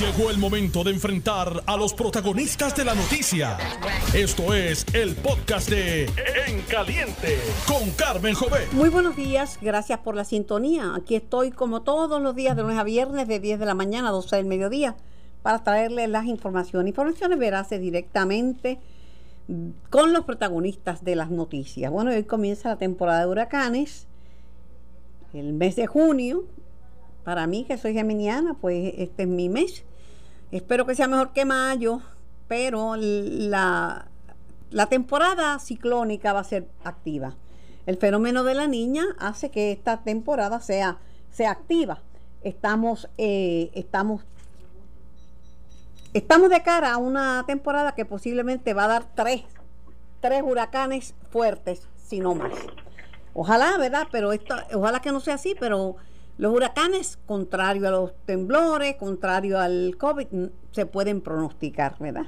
[0.00, 3.56] Llegó el momento de enfrentar a los protagonistas de la noticia.
[4.14, 6.04] Esto es el podcast de
[6.46, 8.70] En Caliente con Carmen Jovet.
[8.72, 10.94] Muy buenos días, gracias por la sintonía.
[10.94, 14.10] Aquí estoy como todos los días de lunes a viernes de 10 de la mañana
[14.10, 14.96] a 12 del mediodía
[15.42, 16.90] para traerles las informaciones.
[16.90, 18.78] Informaciones veraces directamente
[19.88, 21.90] con los protagonistas de las noticias.
[21.90, 24.08] Bueno, hoy comienza la temporada de huracanes.
[25.32, 26.44] El mes de junio,
[27.26, 29.82] para mí que soy geminiana, pues este es mi mes.
[30.52, 32.00] Espero que sea mejor que mayo,
[32.46, 34.06] pero la,
[34.70, 37.34] la temporada ciclónica va a ser activa.
[37.84, 40.98] El fenómeno de la niña hace que esta temporada sea,
[41.32, 42.00] sea activa.
[42.42, 44.22] Estamos, eh, estamos,
[46.14, 49.42] estamos de cara a una temporada que posiblemente va a dar tres,
[50.20, 52.52] tres huracanes fuertes, si no más.
[53.34, 54.06] Ojalá, ¿verdad?
[54.12, 55.96] Pero esto, ojalá que no sea así, pero
[56.38, 60.26] los huracanes, contrario a los temblores, contrario al COVID,
[60.70, 62.26] se pueden pronosticar, ¿verdad?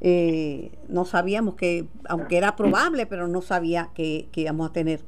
[0.00, 5.00] Eh, no sabíamos que, aunque era probable, pero no sabía que, íbamos a tener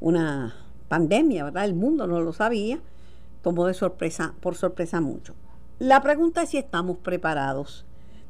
[0.00, 0.54] una
[0.88, 1.66] pandemia, ¿verdad?
[1.66, 2.80] El mundo no lo sabía,
[3.42, 5.34] tomó de sorpresa, por sorpresa mucho.
[5.78, 7.84] La pregunta es si estamos preparados.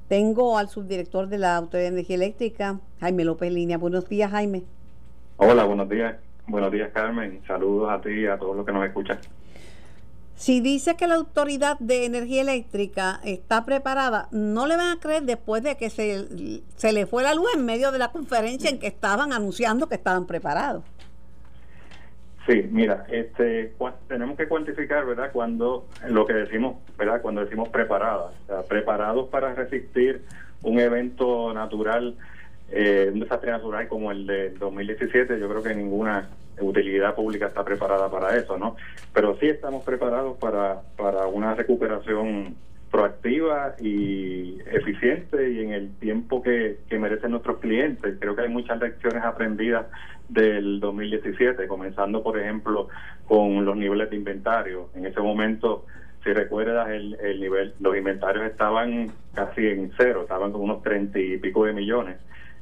[0.08, 3.78] Tengo al subdirector de la Autoridad de Energía Eléctrica, Jaime López Línea.
[3.78, 4.64] Buenos días, Jaime.
[5.36, 6.16] Hola, buenos días.
[6.46, 7.40] Buenos días, Carmen.
[7.46, 9.18] Saludos a ti y a todos los que nos escuchan.
[10.42, 15.22] Si dice que la Autoridad de Energía Eléctrica está preparada, no le van a creer
[15.22, 18.80] después de que se, se le fue la luz en medio de la conferencia en
[18.80, 20.82] que estaban anunciando que estaban preparados.
[22.44, 23.72] Sí, mira, este,
[24.08, 25.30] tenemos que cuantificar, ¿verdad?
[25.32, 27.22] Cuando lo que decimos, ¿verdad?
[27.22, 28.32] Cuando decimos preparadas,
[28.68, 30.24] preparados para resistir
[30.64, 32.16] un evento natural,
[32.72, 36.28] eh, un desastre natural como el de 2017, yo creo que ninguna
[36.60, 38.76] utilidad pública está preparada para eso, ¿no?
[39.12, 42.56] Pero sí estamos preparados para, para una recuperación
[42.90, 48.16] proactiva y eficiente y en el tiempo que, que merecen nuestros clientes.
[48.20, 49.86] Creo que hay muchas lecciones aprendidas
[50.28, 52.88] del 2017, comenzando por ejemplo
[53.26, 54.90] con los niveles de inventario.
[54.94, 55.86] En ese momento,
[56.22, 61.18] si recuerdas, el, el nivel, los inventarios estaban casi en cero, estaban con unos treinta
[61.18, 62.18] y pico de millones.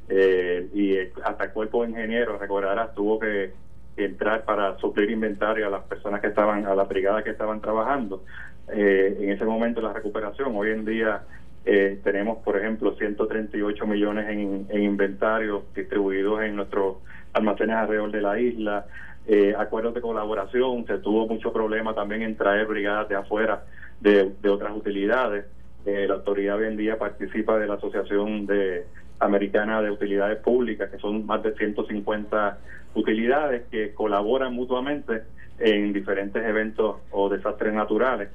[0.07, 3.51] Eh, y hasta el cuerpo de ingenieros, recordarás, tuvo que
[3.97, 8.23] entrar para suplir inventario a las personas que estaban, a la brigada que estaban trabajando.
[8.71, 11.23] Eh, en ese momento la recuperación, hoy en día
[11.65, 16.97] eh, tenemos, por ejemplo, 138 millones en, en inventario distribuidos en nuestros
[17.33, 18.85] almacenes alrededor de la isla.
[19.27, 23.63] Eh, acuerdos de colaboración, se tuvo mucho problema también en traer brigadas de afuera
[23.99, 25.45] de, de otras utilidades.
[25.85, 28.85] la autoridad hoy en día participa de la Asociación de
[29.21, 32.57] Americana de Utilidades Públicas, que son más de 150
[32.95, 35.23] utilidades que colaboran mutuamente
[35.59, 38.29] en diferentes eventos o desastres naturales.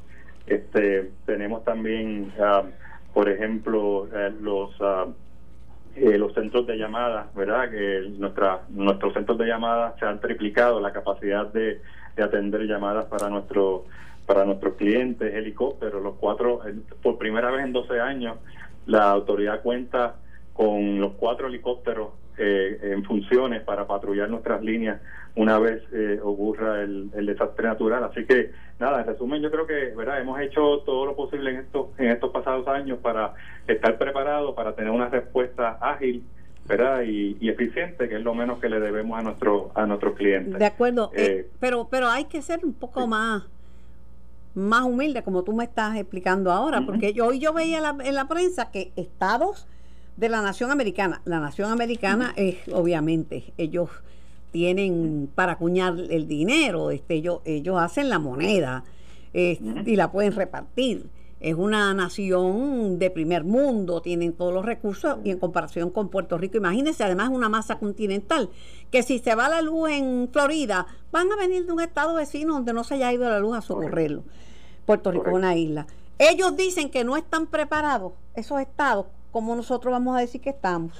[0.47, 2.63] Este, tenemos también, ah,
[3.13, 5.07] por ejemplo, eh, los ah,
[5.97, 7.71] eh, los centros de llamadas, ¿verdad?
[7.71, 11.81] Que nuestra, nuestros centros de llamadas se han triplicado la capacidad de,
[12.15, 13.85] de atender llamadas para nuestro
[14.27, 16.61] para nuestros clientes, helicópteros, los cuatro,
[17.01, 18.37] por primera vez en 12 años,
[18.85, 20.17] la autoridad cuenta
[20.57, 22.09] con los cuatro helicópteros
[22.39, 25.01] eh, en funciones para patrullar nuestras líneas
[25.37, 28.05] una vez eh, ocurra el, desastre natural.
[28.05, 31.57] Así que, nada, en resumen, yo creo que verdad hemos hecho todo lo posible en
[31.59, 33.35] estos, en estos pasados años para
[33.67, 36.25] estar preparados, para tener una respuesta ágil
[36.67, 37.03] ¿verdad?
[37.03, 40.59] Y, eficiente, que es lo menos que le debemos a nuestro a nuestros clientes.
[40.59, 43.45] De acuerdo, eh, pero pero hay que ser un poco más
[44.55, 48.27] más humilde, como tú me estás explicando ahora, porque yo, hoy yo veía en la
[48.27, 49.69] prensa que estados
[50.17, 51.21] de la nación americana.
[51.25, 53.91] La nación americana es, obviamente, ellos
[54.51, 58.85] tienen para acuñar el dinero, este, ellos, ellos hacen la moneda
[59.35, 61.11] y la pueden repartir.
[61.39, 66.39] Es una nación de primer mundo, tienen todos los recursos y en comparación con Puerto
[66.39, 68.49] Rico, imagínense, además una masa continental,
[68.91, 72.55] que si se va la luz en Florida, van a venir de un estado vecino
[72.55, 74.25] donde no se haya ido la luz a socorrerlo.
[74.87, 75.87] Puerto Rico es una isla.
[76.19, 80.97] Ellos dicen que no están preparados, esos estados, ¿cómo nosotros vamos a decir que estamos?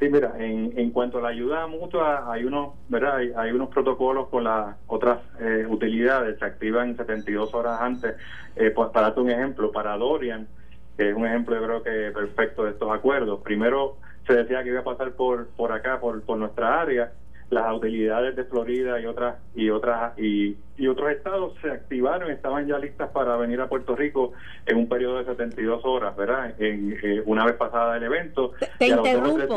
[0.00, 0.08] Sí.
[0.08, 3.18] mira, en, en cuanto a la ayuda mutua, hay unos, ¿verdad?
[3.36, 8.16] Hay, unos protocolos con las otras eh, utilidades, se activan 72 horas antes.
[8.56, 10.48] Eh, pues, para darte un ejemplo, para Dorian,
[10.96, 13.40] que es un ejemplo, yo creo que perfecto de estos acuerdos.
[13.42, 17.12] Primero se decía que iba a pasar por, por acá, por, por nuestra área,
[17.52, 22.66] las utilidades de Florida y otras y otras y, y, otros estados se activaron estaban
[22.66, 24.32] ya listas para venir a Puerto Rico
[24.64, 28.52] en un periodo de 72 horas verdad en, eh, una vez pasada el evento.
[28.78, 29.56] Te, interrumpo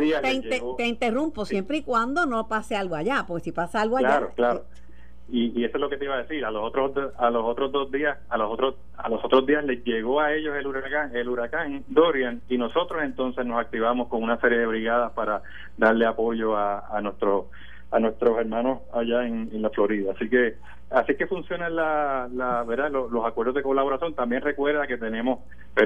[0.78, 4.32] te, interrumpo siempre y cuando no pase algo allá porque si pasa algo allá claro
[4.36, 4.66] claro.
[5.30, 7.72] y, eso es lo que te iba a decir a los otros a los otros
[7.72, 11.16] dos días a los otros a los otros días les llegó a ellos el huracán
[11.16, 15.44] el huracán Dorian y nosotros entonces nos activamos con una serie de brigadas para
[15.78, 17.46] darle apoyo a, a nuestros
[17.96, 20.12] a nuestros hermanos allá en, la Florida.
[20.14, 20.56] Así que
[20.90, 24.14] así que funcionan la, la verdad los, acuerdos de colaboración.
[24.14, 25.40] También recuerda que tenemos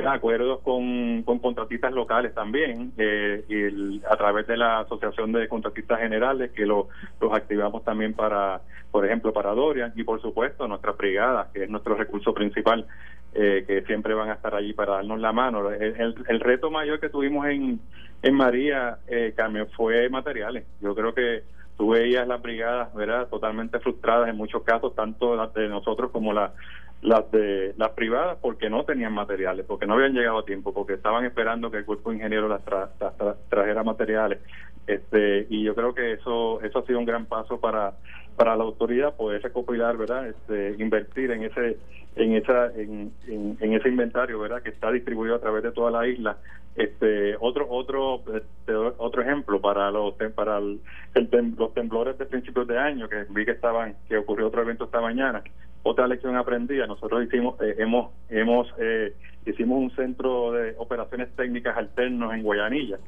[0.08, 6.00] acuerdos con, con contratistas locales también eh, y a través de la asociación de contratistas
[6.00, 6.88] generales que lo,
[7.22, 11.70] los activamos también para por ejemplo para Dorian y por supuesto nuestras brigadas que es
[11.70, 12.88] nuestro recurso principal
[13.36, 15.70] eh, que siempre van a estar allí para darnos la mano.
[15.70, 17.80] El, el, reto mayor que tuvimos en
[18.22, 20.66] en María eh, Carmen fue materiales.
[20.82, 21.44] Yo creo que
[21.80, 23.30] tú veías las brigadas, ¿verdad?
[23.30, 26.52] Totalmente frustradas en muchos casos, tanto las de nosotros como las
[27.02, 30.96] las de las privadas, porque no tenían materiales, porque no habían llegado a tiempo, porque
[30.96, 32.62] estaban esperando que el cuerpo ingeniero las,
[33.48, 34.40] trajera materiales.
[34.86, 37.94] Este, y yo creo que eso eso ha sido un gran paso para
[38.40, 40.30] para la autoridad poder recopilar, ¿verdad?
[40.30, 41.76] Este, invertir en ese
[42.16, 44.62] en esa en, en, ese inventario, ¿verdad?
[44.62, 46.38] Que está distribuido a través de toda la isla.
[46.74, 50.80] Este, otro otro este, otro ejemplo para los para el,
[51.58, 55.02] los temblores de principios de año que vi que estaban que ocurrió otro evento esta
[55.02, 55.44] mañana.
[55.84, 59.16] Otra lección aprendida, nosotros hicimos eh, hemos hemos eh,
[59.46, 63.00] hicimos un centro de operaciones técnicas alternos en Guayanilla,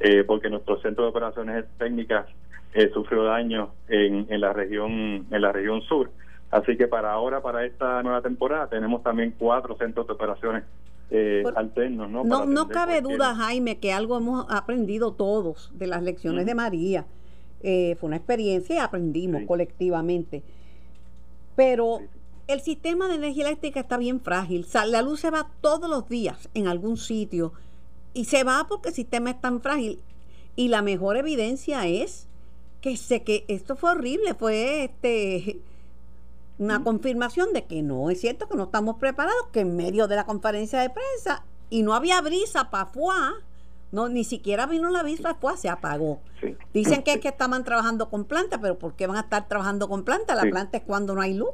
[0.00, 2.26] eh, porque nuestro centro de operaciones técnicas
[2.74, 6.10] eh, sufrió daño en, en la región en la región sur.
[6.50, 10.64] Así que para ahora para esta nueva temporada tenemos también cuatro centros de operaciones
[11.12, 16.02] eh, alternos no no, no cabe duda Jaime que algo hemos aprendido todos de las
[16.02, 17.04] lecciones de María.
[17.62, 20.42] Eh, fue una experiencia y aprendimos colectivamente.
[21.56, 21.98] Pero
[22.46, 24.66] el sistema de energía eléctrica está bien frágil.
[24.86, 27.52] La luz se va todos los días en algún sitio
[28.14, 29.98] y se va porque el sistema es tan frágil.
[30.56, 32.28] Y la mejor evidencia es
[32.80, 35.58] que sé que esto fue horrible, fue este
[36.58, 40.16] una confirmación de que no es cierto que no estamos preparados, que en medio de
[40.16, 43.32] la conferencia de prensa y no había brisa para fuá,
[43.92, 46.20] no ni siquiera vino la brisa fuá, se apagó.
[46.74, 49.88] Dicen que es que estaban trabajando con planta, pero ¿por qué van a estar trabajando
[49.88, 50.34] con planta?
[50.34, 51.50] La planta es cuando no hay luz.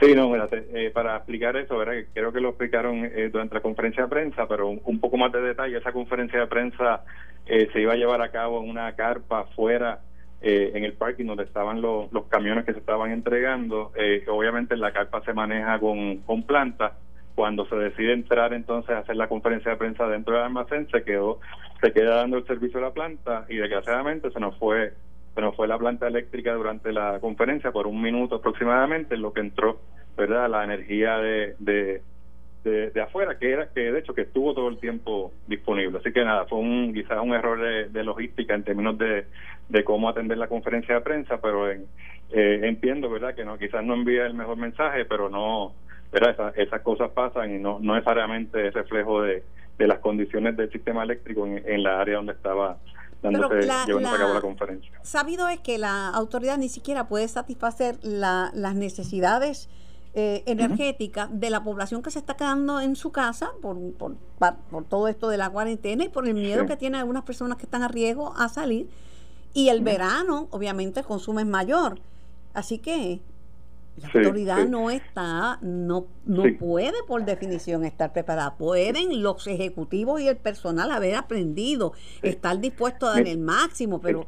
[0.00, 1.94] Sí, no, eh, para explicar eso, ¿verdad?
[2.14, 5.40] creo que lo explicaron eh, durante la conferencia de prensa, pero un, poco más de
[5.40, 7.02] detalle, esa conferencia de prensa
[7.46, 10.00] eh, se iba a llevar a cabo en una carpa fuera
[10.40, 13.92] eh, en el parking donde estaban los, los camiones que se estaban entregando.
[13.96, 16.94] Eh, obviamente la carpa se maneja con, con planta.
[17.34, 21.04] Cuando se decide entrar entonces a hacer la conferencia de prensa dentro del almacén, se
[21.04, 21.40] quedó,
[21.80, 24.92] se queda dando el servicio a la planta y desgraciadamente se nos fue,
[25.34, 29.32] se nos fue la planta eléctrica durante la conferencia por un minuto aproximadamente, en lo
[29.32, 29.78] que entró,
[30.16, 32.02] verdad, la energía de, de
[32.64, 35.98] de, afuera, que era que de hecho que estuvo todo el tiempo disponible.
[35.98, 37.60] Así que nada, fue un quizás un error
[37.90, 39.26] de, logística en términos de,
[39.68, 41.86] de, cómo atender la conferencia de prensa, pero en,
[42.30, 43.34] eh, entiendo, ¿verdad?
[43.34, 45.74] Que no quizás no envía el mejor mensaje, pero no,
[46.12, 46.52] ¿verdad?
[46.56, 49.42] esas cosas pasan y no, no necesariamente es reflejo de,
[49.78, 52.78] de las condiciones del sistema eléctrico en, la área donde estaba
[53.22, 54.90] dándose, llevando a cabo la conferencia.
[55.02, 59.70] Sabido es que la autoridad ni siquiera puede satisfacer la, las necesidades
[60.18, 64.16] eh, energética de la población que se está quedando en su casa por, por,
[64.68, 67.66] por todo esto de la cuarentena y por el miedo que tienen algunas personas que
[67.66, 68.88] están a riesgo a salir.
[69.54, 72.00] Y el verano, obviamente, el consumo es mayor.
[72.52, 73.20] Así que
[73.96, 78.56] la autoridad no está, no, no puede por definición estar preparada.
[78.56, 84.26] Pueden los ejecutivos y el personal haber aprendido, estar dispuestos a dar el máximo, pero...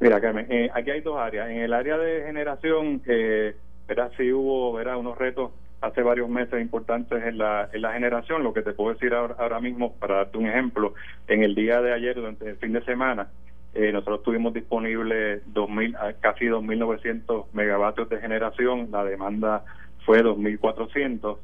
[0.00, 1.50] Mira, Carmen, eh, aquí hay dos áreas.
[1.50, 3.54] En el área de generación, eh,
[3.86, 4.10] ¿verdad?
[4.16, 4.96] Sí hubo ¿verdad?
[4.96, 8.42] unos retos hace varios meses importantes en la, en la generación.
[8.42, 10.94] Lo que te puedo decir ahora, ahora mismo, para darte un ejemplo,
[11.28, 13.28] en el día de ayer, durante el fin de semana,
[13.74, 19.64] eh, nosotros tuvimos disponible 2000, casi 2.900 megavatios de generación, la demanda
[20.06, 21.38] fue 2.400.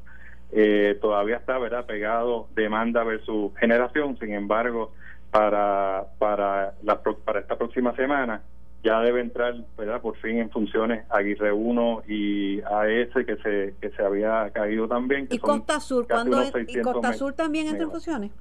[0.53, 4.91] Eh, todavía está verdad pegado demanda versus generación sin embargo
[5.31, 8.41] para para la para esta próxima semana
[8.83, 10.01] ya debe entrar, ¿verdad?
[10.01, 15.27] Por fin en funciones Aguirre 1 y AES que se que se había caído también.
[15.29, 18.31] ¿Y Costa Sur cuando ¿Y Costa Sur también entra en funciones?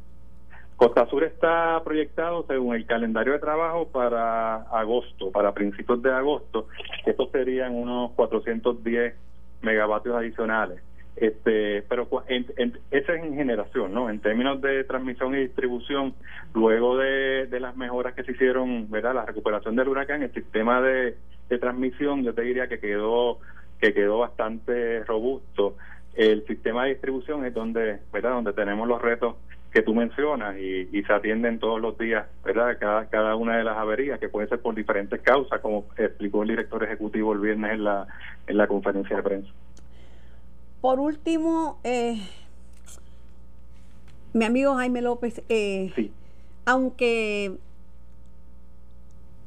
[0.77, 6.69] Costa Sur está proyectado según el calendario de trabajo para agosto, para principios de agosto.
[7.05, 9.15] Estos serían unos 410
[9.61, 10.81] megavatios adicionales.
[11.17, 12.47] Este, pero en,
[12.91, 14.09] esa es en generación, ¿no?
[14.09, 16.15] En términos de transmisión y distribución,
[16.55, 19.15] luego de, las mejoras que se hicieron, ¿verdad?
[19.15, 21.17] La recuperación del huracán, el sistema de,
[21.61, 23.39] transmisión, yo te diría que quedó
[23.81, 25.77] que quedó bastante robusto.
[26.15, 28.33] El sistema de distribución es donde, ¿verdad?
[28.33, 29.37] Donde tenemos los retos
[29.73, 32.77] que tú mencionas y, se atienden todos los días, ¿verdad?
[32.79, 36.51] Cada, cada una de las averías que puede ser por diferentes causas, como explicó el
[36.51, 38.07] director ejecutivo el viernes en la,
[38.47, 39.51] en la conferencia de prensa.
[40.81, 42.19] Por último, eh,
[44.33, 46.11] mi amigo Jaime López, eh,
[46.65, 47.59] aunque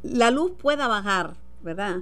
[0.03, 2.01] la luz pueda bajar, ¿verdad?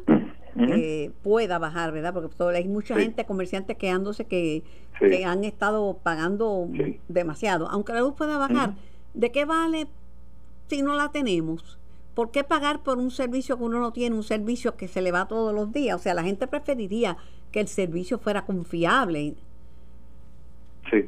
[0.57, 2.13] Eh, pueda bajar, ¿verdad?
[2.13, 4.63] Porque hay mucha gente, comerciantes quedándose que,
[5.00, 6.67] que han estado pagando
[7.07, 7.69] demasiado.
[7.69, 8.75] Aunque la luz pueda bajar,
[9.13, 9.88] ¿de qué vale
[10.67, 11.77] si no la tenemos?
[12.15, 15.13] ¿Por qué pagar por un servicio que uno no tiene, un servicio que se le
[15.13, 15.95] va todos los días?
[15.95, 17.15] O sea, la gente preferiría
[17.51, 19.34] que el servicio fuera confiable.
[20.89, 21.05] Sí,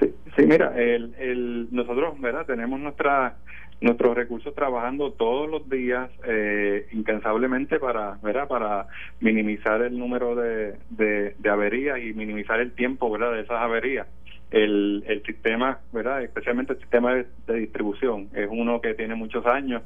[0.00, 2.46] sí, sí mira, el, el, nosotros, ¿verdad?
[2.46, 3.36] Tenemos nuestra
[3.80, 8.48] nuestros recursos trabajando todos los días eh, incansablemente para ¿verdad?
[8.48, 8.86] para
[9.20, 13.32] minimizar el número de, de, averías y minimizar el tiempo ¿verdad?
[13.32, 14.06] de esas averías
[14.50, 19.82] el, el sistema verdad especialmente el sistema de, distribución es uno que tiene muchos años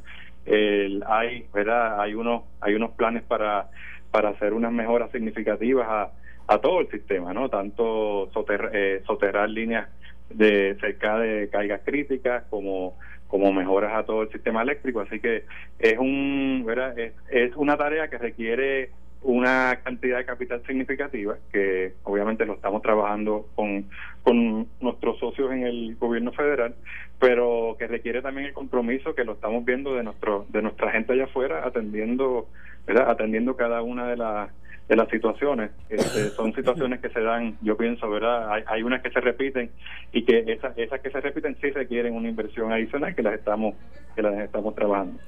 [0.47, 3.71] el, hay verdad hay unos hay unos planes para
[4.11, 6.11] para hacer unas mejoras significativas a,
[6.47, 8.31] a todo el sistema no tanto
[8.73, 9.89] eh, soterrar líneas
[10.31, 12.97] de cerca de cargas críticas como
[13.29, 15.45] como mejoras a todo el sistema eléctrico así que
[15.79, 16.99] es un ¿verdad?
[16.99, 18.91] Es, es una tarea que requiere
[19.23, 23.85] una cantidad de capital significativa que obviamente lo estamos trabajando con,
[24.23, 26.75] con nuestros socios en el gobierno federal
[27.19, 31.13] pero que requiere también el compromiso que lo estamos viendo de nuestro de nuestra gente
[31.13, 32.49] allá afuera atendiendo
[32.93, 33.11] ¿verdad?
[33.11, 34.51] atendiendo cada una de las
[34.89, 35.71] de las situaciones.
[35.89, 38.51] Este, son situaciones que se dan, yo pienso, ¿verdad?
[38.51, 39.71] Hay, hay unas que se repiten
[40.13, 43.77] y que esas, esas que se repiten sí requieren una inversión adicional que las estamos,
[44.17, 45.21] que las estamos trabajando.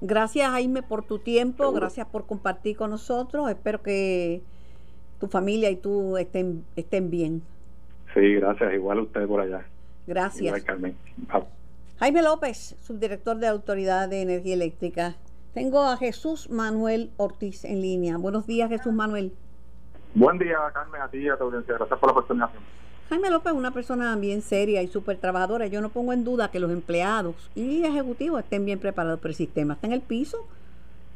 [0.00, 3.50] Gracias Jaime por tu tiempo, gracias por compartir con nosotros.
[3.50, 4.40] Espero que
[5.20, 7.42] tu familia y tú estén, estén bien.
[8.14, 8.72] Sí, gracias.
[8.72, 9.66] Igual usted por allá.
[10.06, 10.64] Gracias.
[11.98, 15.16] Jaime López, subdirector de Autoridad de Energía Eléctrica.
[15.54, 18.16] Tengo a Jesús Manuel Ortiz en línea.
[18.18, 19.32] Buenos días, Jesús Manuel.
[20.14, 21.74] Buen día, Carmen, a ti y a tu audiencia.
[21.74, 22.50] Gracias por la oportunidad.
[23.08, 25.66] Jaime López es una persona bien seria y súper trabajadora.
[25.66, 29.36] Yo no pongo en duda que los empleados y ejecutivos estén bien preparados, pero el
[29.36, 30.46] sistema está en el piso.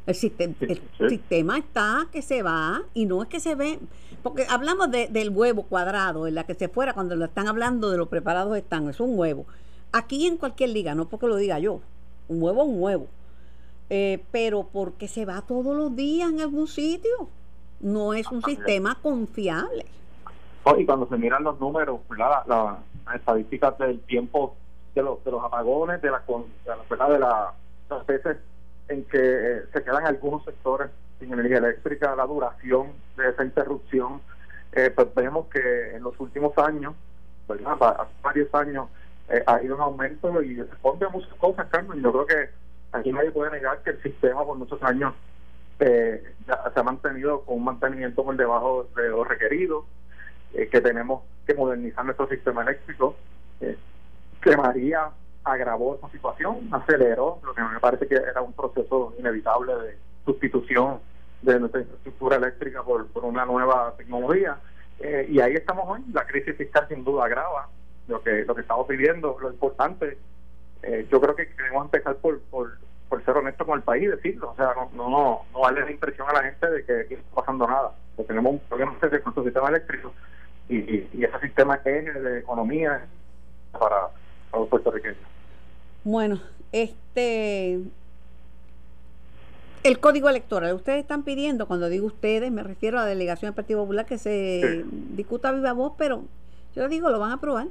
[0.05, 3.79] El, sistema, el sistema está que se va y no es que se ve,
[4.21, 7.97] porque hablamos del huevo cuadrado, en la que se fuera cuando lo están hablando de
[7.97, 9.45] lo preparados están, es un huevo.
[9.93, 11.79] Aquí en cualquier liga, no porque lo diga yo,
[12.27, 13.07] un huevo es un huevo.
[13.89, 17.29] Eh, pero porque se va todos los días en algún sitio.
[17.79, 19.85] No es un sistema confiable.
[20.63, 22.77] Oh, y cuando se miran los números, las
[23.13, 24.55] estadísticas del tiempo
[24.95, 27.53] de los, de los apagones, de, la, de, la,
[27.89, 28.37] las veces
[28.87, 30.89] en que eh, se quedan algunos sectores
[31.19, 32.87] sin energía eléctrica, la duración
[33.17, 34.21] de esa interrupción,
[34.71, 36.95] eh, pues vemos que en los últimos años,
[37.47, 37.77] ¿verdad?
[38.23, 38.87] varios años,
[39.47, 41.99] ha ido en aumento y responde a muchas cosas, Carmen.
[42.01, 42.49] Yo creo que
[42.95, 45.13] aquí nadie puede negar que el sistema por muchos años
[45.79, 49.85] eh, se ha mantenido con un mantenimiento por debajo de lo requerido,
[50.53, 53.15] eh, que tenemos que modernizar nuestro sistema eléctrico,
[53.61, 53.77] eh,
[54.41, 55.09] que María
[55.43, 60.99] agravó esa situación, aceleró lo que me parece que era un proceso inevitable de sustitución
[61.41, 64.57] de nuestra infraestructura eléctrica por, por una nueva tecnología.
[64.99, 67.69] Eh, y ahí estamos hoy, la crisis fiscal sin duda agrava
[68.07, 70.17] lo que, lo que estamos pidiendo, lo importante
[70.83, 72.77] eh, yo creo que queremos empezar por, por,
[73.23, 74.51] ser honesto con el país y decirlo.
[74.51, 77.21] O sea, no, no, no darle la impresión a la gente de que aquí no
[77.21, 77.91] está pasando nada.
[78.15, 80.13] Porque tenemos un problema con nuestro sistema eléctrico
[80.69, 83.05] y, y, ese sistema es de economía
[83.71, 84.09] para,
[84.53, 85.17] los puertorriqueños.
[86.03, 86.41] Bueno,
[86.71, 87.79] este.
[89.83, 93.55] El código electoral, ustedes están pidiendo, cuando digo ustedes, me refiero a la delegación del
[93.55, 96.23] Partido Popular, que se discuta viva voz, pero
[96.75, 97.67] yo digo, lo van a aprobar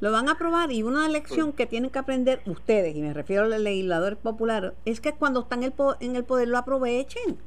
[0.00, 3.44] lo van a aprobar y una lección que tienen que aprender ustedes, y me refiero
[3.44, 7.38] a los legisladores populares, es que cuando están en el, en el poder lo aprovechen.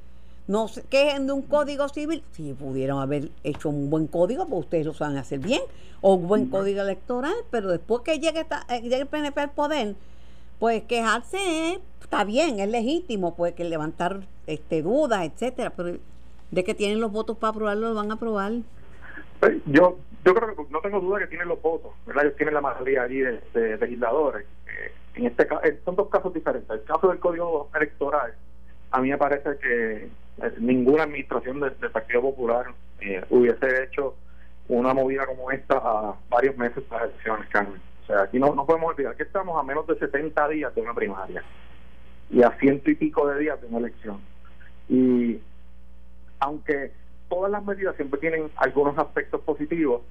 [0.45, 2.21] No se quejen de un código civil.
[2.33, 5.61] Si pudieran haber hecho un buen código, pues ustedes lo saben hacer bien.
[6.01, 9.95] O un buen código electoral, pero después que llegue, eh, llegue el PNP al poder,
[10.59, 15.97] pues quejarse está bien, es legítimo, pues que levantar este dudas, etcétera, pero
[16.51, 18.51] de que tienen los votos para aprobarlo, lo van a aprobar.
[19.65, 22.25] Yo yo creo que no tengo duda que tienen los votos, ¿verdad?
[22.25, 24.45] Ellos tienen la mayoría allí de, legisladores.
[24.67, 25.47] Eh, en este
[25.83, 26.69] son dos casos diferentes.
[26.69, 28.33] El caso del Código Electoral,
[28.91, 32.67] a mí me parece que eh, ninguna administración del Partido Popular
[33.01, 34.15] eh, hubiese hecho
[34.69, 37.81] una movida como esta a varios meses de las elecciones, Carmen.
[38.03, 40.81] O sea, aquí no, no podemos olvidar que estamos a menos de 70 días de
[40.81, 41.43] una primaria
[42.29, 44.19] y a ciento y pico de días de una elección.
[44.89, 45.39] Y
[46.39, 46.91] aunque
[47.33, 50.01] todas las medidas siempre tienen algunos aspectos positivos.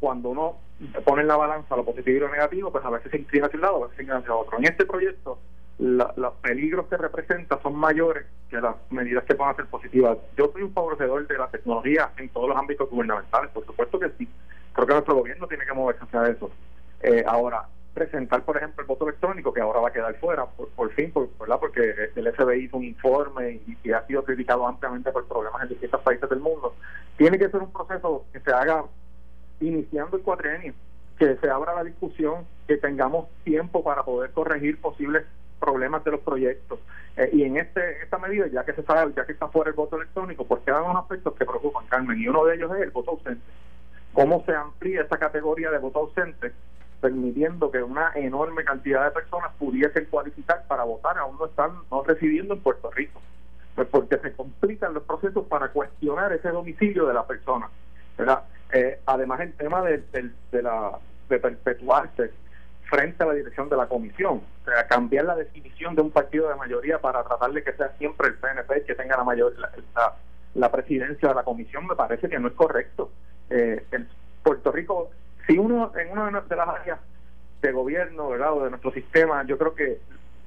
[0.00, 0.58] cuando uno
[1.04, 3.56] pone en la balanza lo positivo y lo negativo, pues a veces se inclina hacia
[3.56, 4.58] un lado, a veces se inclina hacia otro.
[4.58, 5.38] En este proyecto,
[5.78, 10.18] los peligros que representa son mayores que las medidas que puedan ser positivas.
[10.36, 14.10] Yo soy un favorecedor de la tecnología en todos los ámbitos gubernamentales, por supuesto que
[14.18, 14.28] sí.
[14.74, 16.50] Creo que nuestro gobierno tiene que moverse hacia eso.
[17.00, 20.92] Eh, ahora, presentar, por ejemplo, el voto electrónico, que ahora va a quedar fuera, por,
[20.92, 21.58] fin, por, ¿verdad?
[21.60, 26.00] porque el FBI hizo un informe y, ha sido criticado ampliamente por problemas en distintos
[26.02, 26.74] países del mundo,
[27.16, 28.84] tiene que ser un proceso que se haga
[29.60, 30.74] iniciando el cuatrienio,
[31.18, 35.24] que se abra la discusión, que tengamos tiempo para poder corregir posibles
[35.60, 36.80] problemas de los proyectos.
[37.16, 39.76] Eh, y en este esta medida, ya que se sabe, ya que está fuera el
[39.76, 42.90] voto electrónico, pues quedan unos aspectos que preocupan, Carmen, y uno de ellos es el
[42.90, 43.44] voto ausente.
[44.12, 46.52] ¿Cómo se amplía esta categoría de voto ausente
[47.04, 52.02] permitiendo que una enorme cantidad de personas pudiesen cualificar para votar, aún no están no
[52.02, 53.20] residiendo en Puerto Rico.
[53.74, 57.68] Pues porque se complican los procesos para cuestionar ese domicilio de la persona.
[58.16, 58.44] ¿verdad?
[58.72, 60.02] Eh, además, el tema de,
[60.50, 62.30] de, la, de perpetuarse
[62.88, 66.48] frente a la dirección de la comisión, o sea, cambiar la definición de un partido
[66.48, 69.70] de mayoría para tratar de que sea siempre el PNP que tenga la mayor la,
[70.54, 73.10] la, presidencia de la comisión, me parece que no es correcto.
[73.50, 74.08] Eh, en
[74.42, 75.10] Puerto Rico
[75.46, 76.98] si uno en una de las áreas
[77.62, 78.52] de gobierno, ¿verdad?
[78.52, 80.00] O de nuestro sistema, yo creo que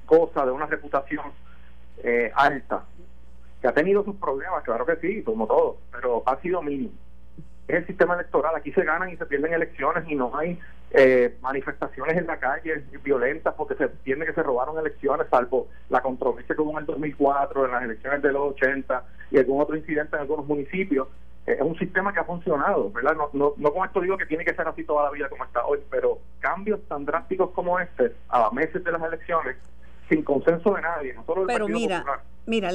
[0.06, 1.26] cosa de una reputación
[2.02, 2.84] eh, alta,
[3.60, 6.92] que ha tenido sus problemas, claro que sí, como todo, pero ha sido mínimo.
[7.66, 10.58] Es el sistema electoral, aquí se ganan y se pierden elecciones y no hay
[10.92, 16.00] eh, manifestaciones en la calle violentas porque se entiende que se robaron elecciones, salvo la
[16.00, 19.76] controversia que hubo en el 2004, en las elecciones de los 80 y algún otro
[19.76, 21.08] incidente en algunos municipios
[21.52, 23.14] es un sistema que ha funcionado, ¿verdad?
[23.16, 25.44] No, no, no con esto digo que tiene que ser así toda la vida como
[25.44, 29.56] está hoy, pero cambios tan drásticos como este, a meses de las elecciones,
[30.08, 32.04] sin consenso de nadie, no solo Pero mira,
[32.46, 32.70] mira,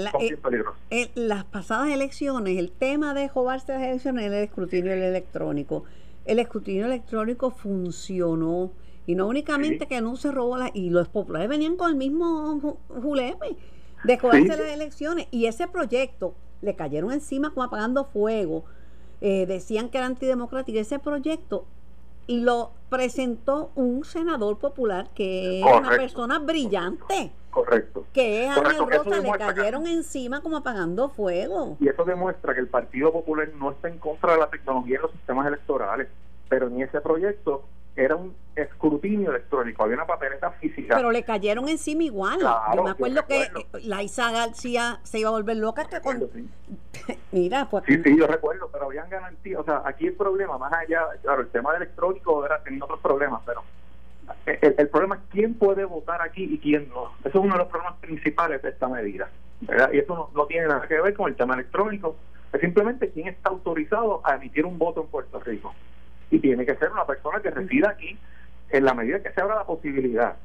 [0.89, 5.83] eh, las pasadas elecciones, el tema de jugarse las elecciones era el escrutinio electrónico.
[6.25, 8.71] El escrutinio electrónico funcionó
[9.05, 12.77] y no únicamente que no se robó la, y los populares venían con el mismo
[12.87, 13.57] julepe
[14.05, 18.63] de jugarse las elecciones y ese proyecto le cayeron encima como apagando fuego.
[19.21, 21.65] Eh, decían que era antidemocrático ese proyecto
[22.27, 27.31] y lo presentó un senador popular que es una persona brillante.
[27.49, 28.05] Correcto.
[28.13, 31.77] Que es Ángel Rosa, le cayeron encima como apagando fuego.
[31.79, 35.01] Y eso demuestra que el Partido Popular no está en contra de la tecnología en
[35.03, 36.07] los sistemas electorales,
[36.49, 37.63] pero ni ese proyecto
[37.95, 40.95] era un escrutinio electrónico, había una papeleta física.
[40.95, 42.39] Pero le cayeron encima igual.
[42.75, 43.49] yo me acuerdo que
[43.83, 45.85] la Isa García se iba a volver loca.
[45.85, 46.29] Que con...
[47.31, 47.83] Mira, pues.
[47.87, 49.59] Sí, sí, yo recuerdo, pero habían garantías.
[49.59, 53.41] O sea, aquí el problema, más allá, claro, el tema electrónico era, tenía otros problemas,
[53.45, 53.63] pero
[54.45, 57.11] el, problema es quién puede votar aquí y quién no.
[57.19, 59.29] Eso es uno de los problemas principales de esta medida.
[59.91, 62.17] Y eso no, no tiene nada que ver con el tema electrónico,
[62.51, 65.73] es simplemente quién está autorizado a emitir un voto en Puerto Rico
[66.33, 68.17] y tiene que ser una persona que resida aquí
[68.71, 70.35] en la medida que se abra la posibilidad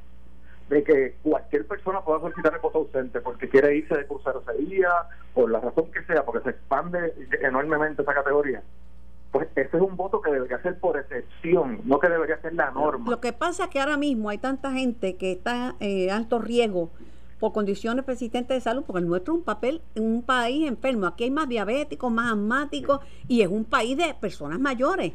[0.69, 4.91] de que cualquier persona pueda solicitar el voto ausente porque quiere irse de crucerocería,
[5.33, 8.63] por la razón que sea, porque se expande enormemente esa categoría.
[9.33, 12.71] Pues ese es un voto que debería ser por excepción, no que debería ser la
[12.71, 13.11] norma.
[13.11, 16.91] Lo que pasa es que ahora mismo hay tanta gente que está en alto riesgo
[17.41, 21.07] por condiciones persistentes de salud, porque el nuestro es un papel en un país enfermo.
[21.07, 25.13] Aquí hay más diabéticos, más asmáticos y es un país de personas mayores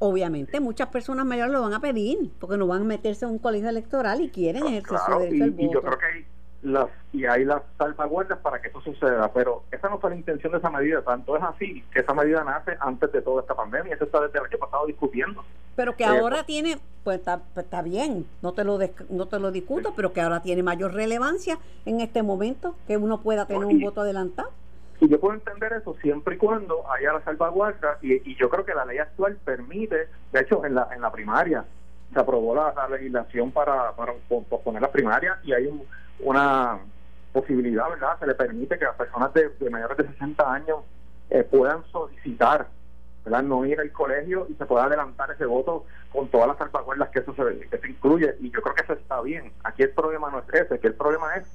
[0.00, 3.38] obviamente muchas personas mayores lo van a pedir porque no van a meterse en un
[3.38, 5.62] colegio electoral y quieren ejercer su derecho al voto.
[5.62, 6.26] Y yo creo que hay
[6.62, 10.52] las y hay las salvaguardas para que eso suceda, pero esa no fue la intención
[10.52, 13.94] de esa medida, tanto es así que esa medida nace antes de toda esta pandemia,
[13.94, 15.44] eso está desde el año pasado discutiendo.
[15.76, 19.38] Pero que ahora pues tiene, pues está, pues está bien, no te lo no te
[19.38, 23.64] lo discuto, pero que ahora tiene mayor relevancia en este momento que uno pueda tener
[23.64, 24.50] un voto adelantado.
[25.00, 28.74] Y yo puedo entender eso siempre y cuando haya la salvaguarda, y, yo creo que
[28.74, 31.64] la ley actual permite, de hecho, en la, en la primaria
[32.12, 34.12] se aprobó la, legislación para, para
[34.48, 35.70] posponer la primaria y hay
[36.18, 36.78] una
[37.32, 38.18] posibilidad, ¿verdad?
[38.18, 40.78] Se le permite que las personas de, mayores de 60 años
[41.30, 42.66] eh, puedan solicitar,
[43.24, 43.42] ¿verdad?
[43.42, 47.20] No ir al colegio y se pueda adelantar ese voto con todas las salvaguardas que
[47.20, 48.34] eso se, que se incluye.
[48.40, 49.52] Y yo creo que eso está bien.
[49.62, 51.46] Aquí el problema no es ese, que el problema es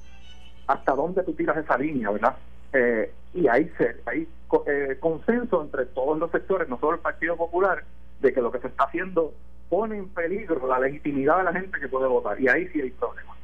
[0.66, 2.36] hasta dónde tú tiras esa línea, ¿verdad?
[2.76, 3.70] Eh, y hay,
[4.06, 4.28] hay
[4.66, 7.84] eh, consenso entre todos los sectores, no solo el Partido Popular,
[8.20, 9.32] de que lo que se está haciendo
[9.68, 12.40] pone en peligro la legitimidad de la gente que puede votar.
[12.40, 13.36] Y ahí sí hay problemas.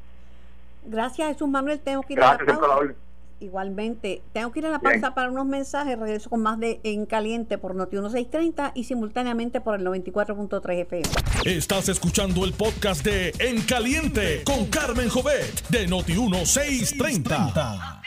[0.85, 1.81] Gracias, Jesús Manuel.
[1.81, 2.95] Tengo que ir a la pausa.
[3.41, 5.99] Igualmente, tengo que ir a la pausa para unos mensajes.
[5.99, 11.09] Regreso con más de En Caliente por Noti 1630 y simultáneamente por el 94.3 FM.
[11.45, 18.01] Estás escuchando el podcast de En Caliente con Carmen Jovet de Noti 1630.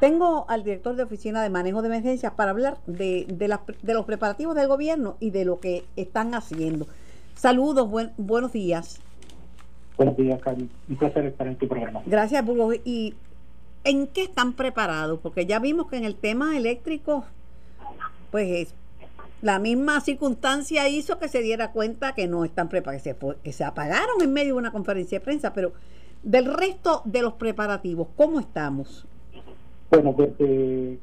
[0.00, 4.54] Tengo al director de Oficina de Manejo de Emergencias para hablar de, de, los preparativos
[4.54, 6.86] del gobierno y de lo que están haciendo.
[7.34, 9.00] Saludos, buenos días.
[9.96, 10.68] Buenos días, Carlos.
[10.88, 12.02] Un placer estar en tu programa.
[12.06, 12.76] Gracias, Burgos.
[12.84, 13.14] ¿Y
[13.84, 15.20] en qué están preparados?
[15.20, 17.24] Porque ya vimos que en el tema eléctrico,
[18.30, 18.74] pues
[19.40, 23.52] la misma circunstancia hizo que se diera cuenta que no están preparados, que se, que
[23.52, 25.72] se apagaron en medio de una conferencia de prensa, pero
[26.22, 29.06] del resto de los preparativos, ¿cómo estamos?
[29.90, 30.98] Bueno, desde,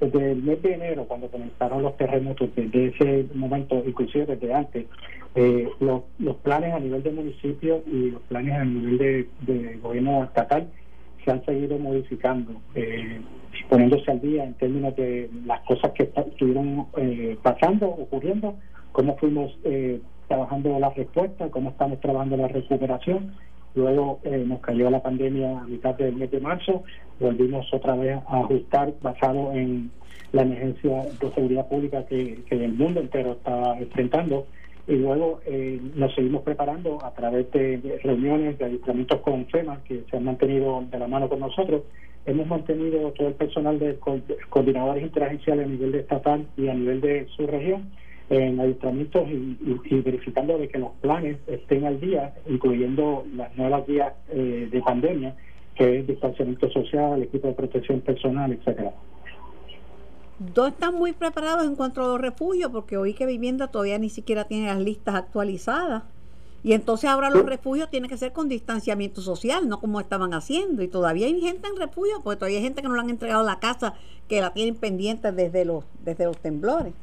[0.00, 4.86] desde el mes de enero, cuando comenzaron los terremotos, desde ese momento, inclusive desde antes,
[5.34, 10.24] eh, los, los planes a nivel de municipio y los planes a nivel de, gobierno
[10.24, 10.68] estatal
[11.24, 13.20] se han seguido modificando, eh,
[13.68, 18.56] poniéndose al día en términos de las cosas que estuvieron eh, pasando, ocurriendo,
[18.92, 23.34] cómo fuimos eh, trabajando la respuesta, cómo estamos trabajando la recuperación
[23.74, 26.84] Luego eh, nos cayó la pandemia a mitad del mes de marzo,
[27.18, 29.90] volvimos otra vez a ajustar basado en
[30.32, 34.46] la emergencia de seguridad pública que, el mundo entero estaba enfrentando.
[34.86, 40.04] Y luego eh, nos seguimos preparando a través de, reuniones, de adiestramientos con FEMA que
[40.10, 41.82] se han mantenido de la mano con nosotros.
[42.26, 43.98] Hemos mantenido todo el personal de
[44.50, 47.90] coordinadores interagenciales a nivel estatal y a nivel de su región
[48.30, 54.12] en adiestramientos y, verificando de que los planes estén al día, incluyendo las nuevas guías
[54.30, 55.36] eh, de pandemia,
[55.74, 58.92] que es distanciamiento social, equipo de protección personal, etcétera.
[60.38, 62.70] ¿Dónde están muy preparados en cuanto a los refugios?
[62.70, 66.04] Porque hoy que vivienda todavía ni siquiera tiene las listas actualizadas.
[66.64, 70.82] Y entonces ahora los refugios tienen que ser con distanciamiento social, no como estaban haciendo.
[70.82, 73.44] Y todavía hay gente en refugio, porque todavía hay gente que no le han entregado
[73.44, 73.94] la casa,
[74.28, 76.94] que la tienen pendiente desde los, desde los temblores.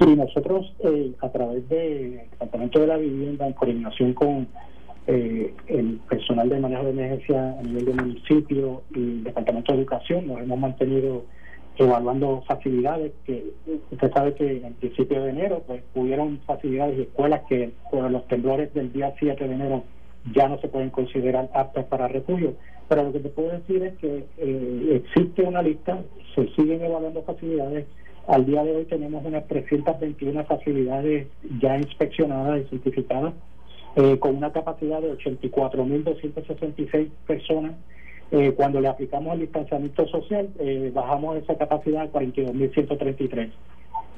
[0.00, 4.48] Sí, nosotros eh, a través del Departamento de la Vivienda, en coordinación con
[5.06, 9.80] eh, el personal de manejo de emergencia a nivel del municipio y el Departamento de
[9.80, 11.24] Educación, nos hemos mantenido
[11.76, 13.52] evaluando facilidades que
[13.90, 18.26] usted sabe que en principio de enero pues hubieron facilidades y escuelas que por los
[18.28, 19.84] temblores del día 7 de enero
[20.34, 22.54] ya no se pueden considerar aptas para refugio.
[22.88, 26.02] Pero lo que te puedo decir es que eh, existe una lista,
[26.34, 27.86] se siguen evaluando facilidades
[28.26, 31.26] al día de hoy tenemos unas 321 facilidades
[31.60, 33.34] ya inspeccionadas y certificadas,
[33.96, 37.72] eh, con una capacidad de 84.266 personas.
[38.30, 43.50] Eh, cuando le aplicamos el distanciamiento social, eh, bajamos esa capacidad a 42.133.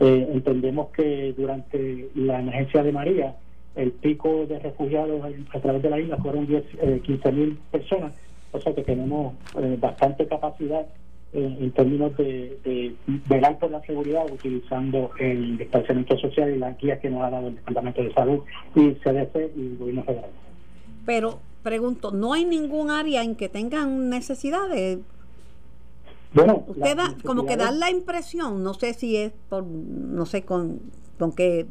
[0.01, 3.37] entendemos que durante la emergencia de María,
[3.77, 5.23] el pico de refugiados
[5.55, 8.13] a través de la isla fueron 15.000 personas,
[8.51, 9.35] o sea que tenemos
[9.79, 10.87] bastante capacidad
[11.33, 12.95] en, términos de,
[13.29, 17.49] velar por la seguridad utilizando el distanciamiento social y las guías que nos ha dado
[17.49, 18.41] el Departamento de Salud
[18.75, 20.31] y CDC y el gobierno federal.
[21.07, 24.99] Pero pregunto, ¿no hay ningún área en que tengan necesidades?
[26.35, 30.43] Bueno, usted da, como que da la impresión, no sé si es por, no sé
[30.43, 30.81] con,
[31.19, 31.67] con qué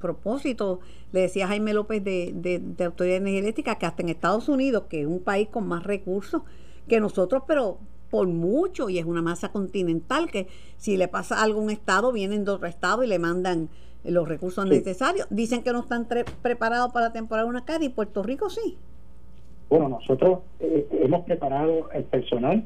[0.00, 0.80] propósito,
[1.12, 5.00] le decía Jaime López de, de, de Autoridad Energética, que hasta en Estados Unidos, que
[5.00, 6.42] es un país con más recursos
[6.86, 7.78] que nosotros, pero
[8.10, 12.12] por mucho y es una masa continental que si le pasa algo a un estado
[12.12, 13.68] vienen de otro estado y le mandan
[14.04, 15.26] los recursos necesarios.
[15.30, 16.06] Dicen que no están
[16.42, 18.76] preparados para la temporada huracán y Puerto Rico sí.
[19.68, 22.64] Bueno, nosotros eh, hemos preparado el personal.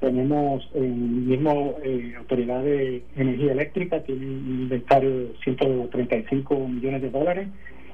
[0.00, 7.10] Tenemos el mismo eh, Autoridad de Energía Eléctrica, tiene un inventario de 135 millones de
[7.10, 7.48] dólares.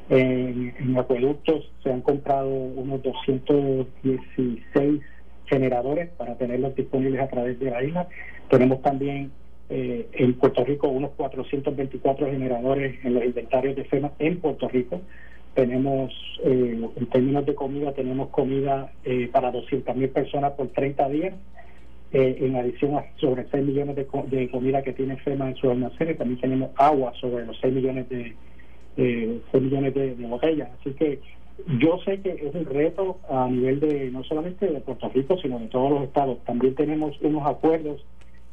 [0.08, 5.02] En, en acueductos se han comprado unos 216
[5.48, 8.08] generadores para tenerlos disponibles a través de la isla.
[8.48, 9.30] Tenemos también
[9.70, 15.00] eh, en Puerto Rico unos 424 generadores en los inventarios de FEMA en Puerto Rico.
[15.54, 16.12] Tenemos,
[16.44, 21.34] eh, en términos de comida, tenemos comida eh, para 200.000 personas por 30 días.
[22.10, 26.40] en adición a sobre 6 millones de, comida que tiene FEMA en sus almacenes, también
[26.40, 28.32] tenemos agua sobre los 6 millones de,
[28.96, 30.70] 6 millones de botellas.
[30.80, 31.20] Así que
[31.66, 35.58] yo sé que es un reto a nivel de no solamente de Puerto Rico, sino
[35.58, 36.38] de todos los estados.
[36.44, 38.04] También tenemos unos acuerdos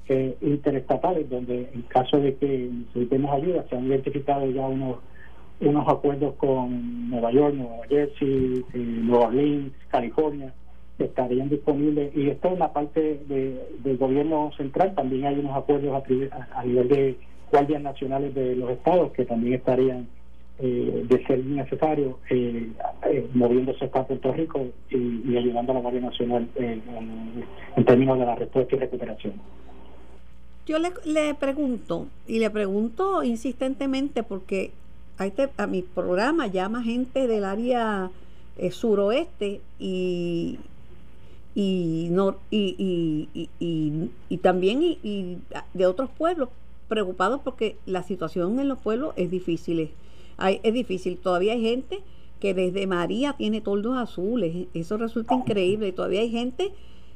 [0.07, 4.97] eh, interestatales donde en caso de que necesitemos ayuda, se han identificado ya unos
[5.61, 10.53] unos acuerdos con Nueva York, Nueva Jersey, eh, Nueva Orleans, California,
[10.97, 12.15] que estarían disponibles.
[12.15, 14.93] Y esto es la parte de, del gobierno central.
[14.95, 17.17] También hay unos acuerdos a, a nivel de
[17.51, 20.07] guardias nacionales de los estados que también estarían
[20.59, 22.69] eh, de ser necesario eh,
[23.03, 28.35] eh, moviéndose para Puerto Rico y, ayudando a la Guardia Nacional en, términos de la
[28.35, 29.33] respuesta y recuperación.
[30.65, 34.71] Yo le, le pregunto, y le pregunto insistentemente porque
[35.17, 38.09] a, este, a mi programa llama gente del área
[38.71, 40.57] suroeste y
[41.55, 42.75] y no y,
[43.33, 45.37] y, y, y también y,
[45.73, 46.49] de otros pueblos
[46.89, 49.91] preocupados porque la situación en los pueblos es difícil
[50.37, 51.99] hay, es difícil todavía hay gente
[52.39, 56.71] que desde María tiene toldos azules eso resulta increíble todavía hay gente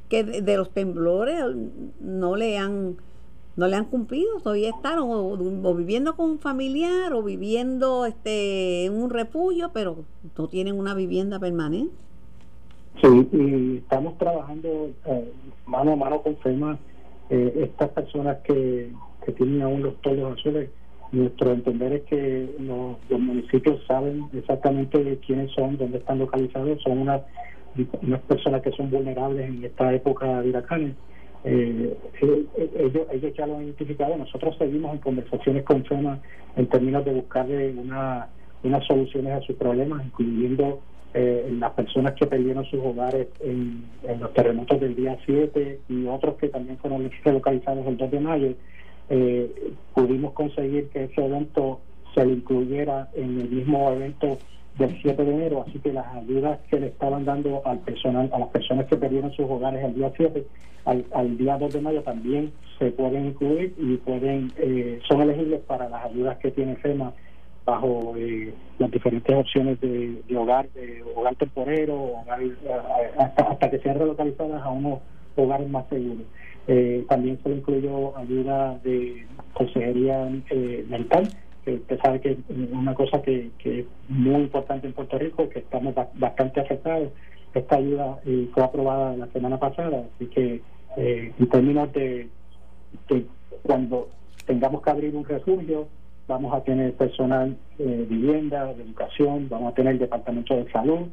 [0.08, 1.42] que de, los temblores
[2.00, 2.96] no le han
[3.56, 8.94] no le han cumplido, todavía están o, viviendo con un familiar o viviendo este en
[8.94, 10.04] un refugio, pero
[10.38, 11.94] no tienen una vivienda permanente.
[13.02, 15.32] Sí, y estamos trabajando eh,
[15.66, 16.78] mano a mano con FEMA.
[17.28, 18.92] Eh, estas personas que,
[19.24, 20.70] que tienen aún los toldos azules,
[21.12, 27.22] nuestro entender es que los, municipios saben exactamente quiénes son, dónde están localizados, son unas,
[28.02, 30.94] unas personas que son vulnerables en esta época de huracanes
[31.42, 34.16] eh, eh, eh, ellos, ellos ya lo han identificado.
[34.16, 36.18] Nosotros seguimos en conversaciones con FEMA
[36.56, 38.28] en términos de buscarle una,
[38.62, 40.80] unas soluciones a sus problemas, incluyendo
[41.14, 43.84] eh, las personas que perdieron sus hogares en,
[44.20, 48.54] los terremotos del día 7 y otros que también fueron localizados el 2 de mayo.
[49.10, 51.80] Eh, pudimos conseguir que ese evento
[52.14, 54.38] se incluyera en el mismo evento
[54.78, 58.38] del 7 de enero, así que las ayudas que le estaban dando al personal, a
[58.38, 60.44] las personas que perdieron sus hogares el día 7,
[60.84, 65.88] al, día 2 de mayo también se pueden incluir y pueden eh, son elegibles para
[65.88, 67.12] las ayudas que tiene FEMA
[67.64, 72.54] bajo eh, las diferentes opciones de, hogar, de hogar temporero, hogar, eh,
[73.18, 75.00] hasta, que sean relocalizadas a unos
[75.36, 76.26] hogares más seguros.
[77.08, 80.28] También se le incluyó ayuda de consejería
[80.88, 81.28] mental
[81.64, 82.38] que usted sabe que es
[82.72, 87.10] una cosa que, es muy importante en Puerto Rico, que estamos bastante afectados.
[87.54, 90.62] Esta ayuda eh, fue aprobada la semana pasada, así que
[90.96, 92.28] eh, en términos de,
[93.62, 94.08] cuando
[94.46, 95.88] tengamos que abrir un refugio,
[96.28, 101.08] vamos a tener personal de vivienda, de educación, vamos a tener el departamento de salud,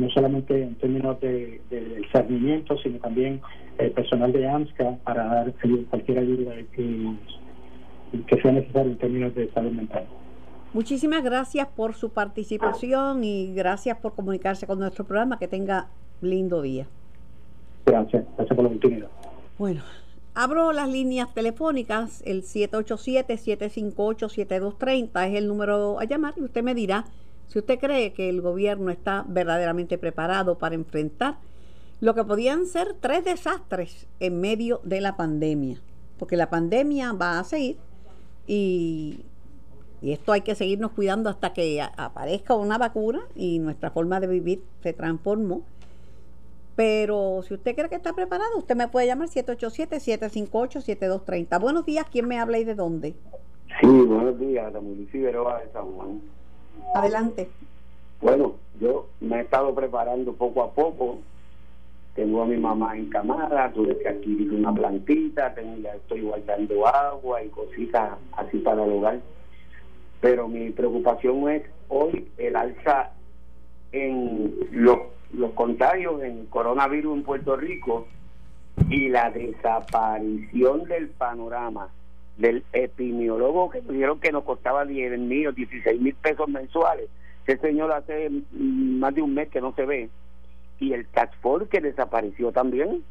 [0.00, 3.40] no solamente en términos de, de cernimiento, sino también
[3.78, 5.54] el personal de AMSCA para dar
[5.90, 7.14] cualquier ayuda que
[8.26, 10.06] que sea necesario en términos de salud mental.
[10.72, 15.38] Muchísimas gracias por su participación y gracias por comunicarse con nuestro programa.
[15.38, 15.88] Que tenga
[16.20, 16.86] lindo día.
[17.86, 19.08] Gracias, gracias por la oportunidad.
[19.58, 19.82] Bueno,
[20.34, 22.22] abro las líneas telefónicas.
[22.24, 27.06] El 787-758-7230 es el número a llamar y usted me dirá
[27.50, 31.38] si usted cree que el gobierno está verdaderamente preparado para enfrentar
[32.00, 35.82] lo que podían ser tres desastres en medio de la pandemia.
[36.16, 37.76] Porque la pandemia va a seguir
[38.46, 39.24] y,
[40.00, 44.62] esto hay que seguirnos cuidando hasta que aparezca una vacuna y nuestra forma de vivir
[44.82, 45.62] se transformó.
[46.76, 51.60] Pero si usted cree que está preparado, usted me puede llamar 787-758-7230.
[51.60, 53.16] Buenos días, ¿quién me habla y de dónde?
[53.80, 55.32] Sí, buenos días, la municipio de
[55.72, 56.20] San Juan.
[56.94, 57.48] Adelante.
[58.20, 61.18] Bueno, yo me he estado preparando poco a poco
[62.14, 67.42] tengo a mi mamá en camada, tuve que adquirir una plantita, tengo, estoy guardando agua
[67.42, 69.20] y cositas así para el hogar.
[70.20, 73.12] Pero mi preocupación es hoy el alza
[73.92, 74.98] en los,
[75.32, 78.06] los contagios en coronavirus en Puerto Rico
[78.88, 81.88] y la desaparición del panorama
[82.36, 87.08] del epidemiólogo que dijeron que nos costaba 10 mil o 16 mil pesos mensuales.
[87.46, 90.08] Ese señor hace más de un mes que no se ve
[90.78, 91.36] y el tax
[91.68, 93.04] que desapareció también.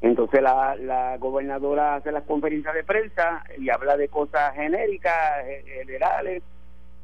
[0.00, 6.42] Entonces la, la gobernadora hace las conferencias de prensa y habla de cosas genéricas, generales,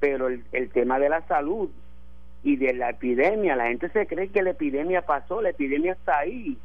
[0.00, 1.70] pero el, el tema de la salud
[2.42, 6.18] y de la epidemia, la gente se cree que la epidemia pasó, la epidemia está
[6.18, 6.56] ahí.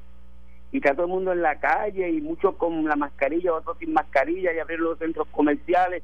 [0.73, 3.93] Y está todo el mundo en la calle y muchos con la mascarilla, otros sin
[3.93, 6.01] mascarilla y abrir los centros comerciales.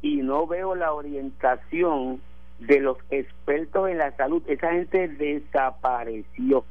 [0.00, 2.22] Y no veo la orientación
[2.58, 4.42] de los expertos en la salud.
[4.46, 6.64] Esa gente desapareció.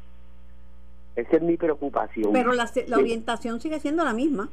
[1.15, 2.33] Esa es mi preocupación.
[2.33, 4.49] Pero la, orientación sigue siendo la misma.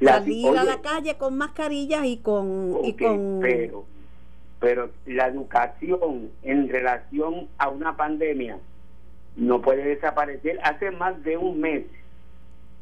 [0.00, 2.76] Salir a la calle con mascarillas y con...
[2.84, 3.40] y con...
[3.40, 3.84] Pero,
[4.60, 8.56] pero la educación en relación a una pandemia
[9.34, 10.60] no puede desaparecer.
[10.62, 11.86] Hace más de un mes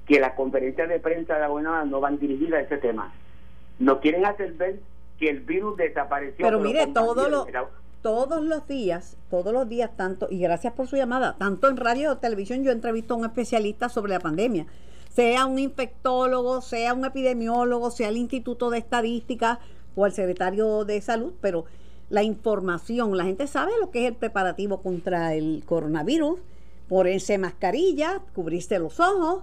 [0.09, 3.13] que las conferencias de prensa de la buena no van dirigidas a ese tema.
[3.79, 4.81] No quieren hacer ver
[5.19, 6.45] que el virus desapareció.
[6.45, 7.47] Pero mire, todo lo,
[8.01, 12.13] todos los días, todos los días, tanto, y gracias por su llamada, tanto en radio
[12.13, 14.67] o televisión yo entrevisto a un especialista sobre la pandemia,
[15.13, 19.61] sea un infectólogo, sea un epidemiólogo, sea el Instituto de Estadística
[19.95, 21.67] o el secretario de Salud, pero
[22.09, 26.41] la información, la gente sabe lo que es el preparativo contra el coronavirus,
[26.89, 29.43] ponerse mascarilla, cubrirse los ojos,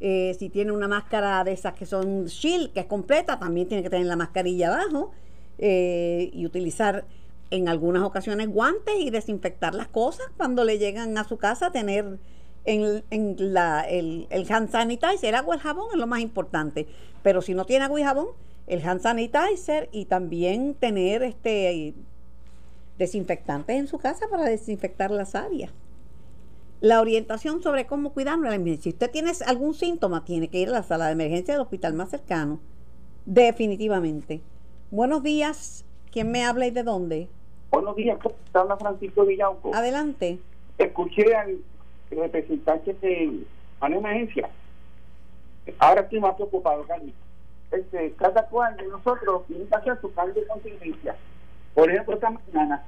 [0.00, 3.82] eh, si tiene una máscara de esas que son shield, que es completa, también tiene
[3.82, 5.12] que tener la mascarilla abajo
[5.58, 7.04] eh, y utilizar
[7.50, 12.18] en algunas ocasiones guantes y desinfectar las cosas cuando le llegan a su casa, tener
[12.64, 13.02] en,
[13.38, 16.86] la, el, el hand sanitizer, el agua y el jabón es lo más importante.
[17.22, 18.28] Pero si no tiene agua y jabón,
[18.66, 21.94] el hand sanitizer y también tener este
[22.98, 25.72] desinfectantes en su casa para desinfectar las áreas.
[26.80, 28.50] La orientación sobre cómo cuidarlo.
[28.78, 31.92] Si usted tiene algún síntoma, tiene que ir a la sala de emergencia del hospital
[31.92, 32.58] más cercano.
[33.26, 34.40] Definitivamente.
[34.90, 35.84] Buenos días.
[36.10, 37.28] ¿Quién me habla y de dónde?
[37.70, 38.18] Buenos días,
[38.54, 39.74] habla Francisco Villauco.
[39.74, 40.40] Adelante.
[40.78, 41.58] Escuché al
[42.10, 43.44] representante de
[43.80, 44.50] una emergencia.
[45.78, 47.14] Ahora estoy más preocupado, Carmen.
[47.70, 51.14] Este, cada cual de nosotros tiene que hacer su plan de contingencia.
[51.74, 52.84] Por ejemplo, esta mañana,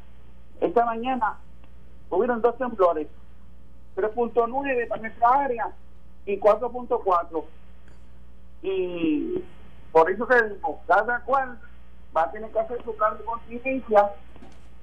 [0.61, 1.39] esta mañana
[2.11, 3.07] hubieron dos temblores,
[3.97, 5.73] 3.9 para nuestra área
[6.27, 7.45] y 4.4.
[8.63, 9.43] Y
[9.91, 11.59] por eso que digo, cada cual
[12.17, 14.11] va a tener que hacer su plan de contingencia,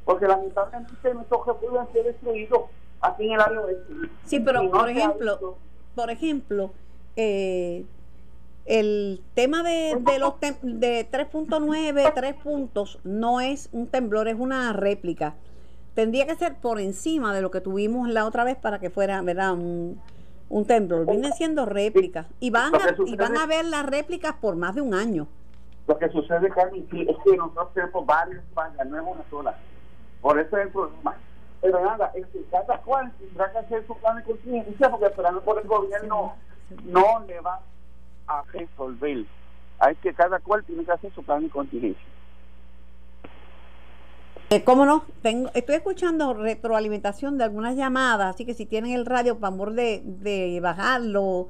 [0.06, 2.62] porque lamentablemente nuestros refugio han sido destruidos
[3.02, 3.94] aquí en el área oeste.
[4.26, 5.58] Sí, pero por ejemplo,
[5.96, 6.72] por ejemplo,
[7.16, 7.86] eh,
[8.66, 14.74] el tema de, de los de 3.9, 3 puntos, no es un temblor, es una
[14.74, 15.36] réplica.
[16.00, 19.22] Tendría que ser por encima de lo que tuvimos la otra vez para que fuera,
[19.22, 19.52] ¿verdad?
[19.52, 20.00] Un,
[20.48, 21.06] un temblor.
[21.06, 22.26] Viene siendo réplica.
[22.40, 25.28] Y van, a, y van a ver las réplicas por más de un año.
[25.88, 29.58] Lo que sucede, Carmen, es que nosotros tenemos varios fallas, no es una sola.
[30.22, 31.18] Por eso es el problema.
[31.60, 35.42] Pero nada, es que cada cual tendrá que hacer su plan de contingencia porque esperando
[35.42, 36.34] por el gobierno
[36.86, 37.60] no le va
[38.28, 39.26] a resolver.
[39.80, 42.06] Hay que cada cual tiene que hacer su plan de contingencia.
[44.52, 45.04] Eh, ¿Cómo no?
[45.22, 49.74] Tengo, estoy escuchando retroalimentación de algunas llamadas, así que si tienen el radio, por favor
[49.74, 51.50] de, de bajarlo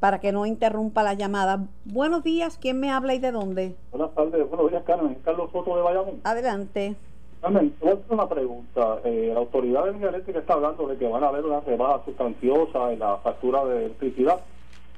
[0.00, 1.68] para que no interrumpa la llamada.
[1.84, 3.76] Buenos días, ¿quién me habla y de dónde?
[3.92, 5.16] Buenas tardes, buenos días, Carmen.
[5.24, 6.20] Carlos Soto de Bayamón.
[6.24, 6.96] Adelante.
[7.40, 8.98] Carmen, te voy a hacer una pregunta.
[9.04, 12.04] Eh, la autoridad de energía eléctrica está hablando de que van a haber una rebaja
[12.04, 14.40] sustanciosa en la factura de electricidad.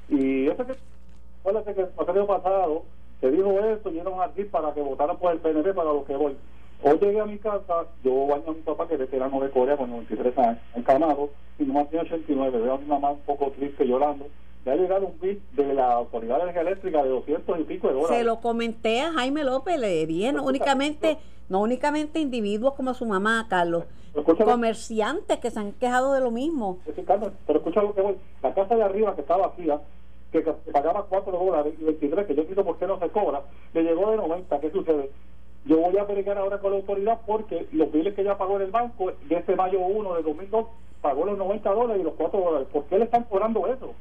[0.09, 0.75] Y ese que
[1.47, 2.83] Acuérdate que el pasado
[3.21, 6.17] se dijo eso, y un aquí para que votaran por el PNP para lo que
[6.17, 6.35] voy.
[6.83, 9.77] Hoy llegué a mi casa, yo baño a mi papá que es veterano de Corea
[9.77, 13.85] con 93 años, encarnado, y nomás tiene 89, veo a mi mamá un poco triste
[13.85, 14.27] llorando.
[14.63, 17.87] Ya ha llegado un bit de la Autoridad de Energía Eléctrica de 200 y pico
[17.87, 18.17] de dólares.
[18.17, 21.17] Se lo comenté a Jaime López, le bien, únicamente,
[21.49, 23.85] no únicamente individuos como su mamá, Carlos,
[24.43, 26.79] comerciantes que se han quejado de lo mismo.
[26.85, 29.79] pero escucha lo que voy, la casa de arriba que estaba vacía,
[30.31, 33.41] que pagaba 4 dólares y 23, que yo pido por qué no se cobra,
[33.73, 34.59] le llegó de 90.
[34.59, 35.09] ¿Qué sucede?
[35.67, 38.63] Yo voy a verificar ahora con la autoridad porque los biles que ella pagó en
[38.63, 40.65] el banco, de ese mayo 1 de 2002,
[41.01, 42.67] pagó los 90 dólares y los 4 dólares.
[42.71, 43.93] ¿Por qué le están cobrando eso?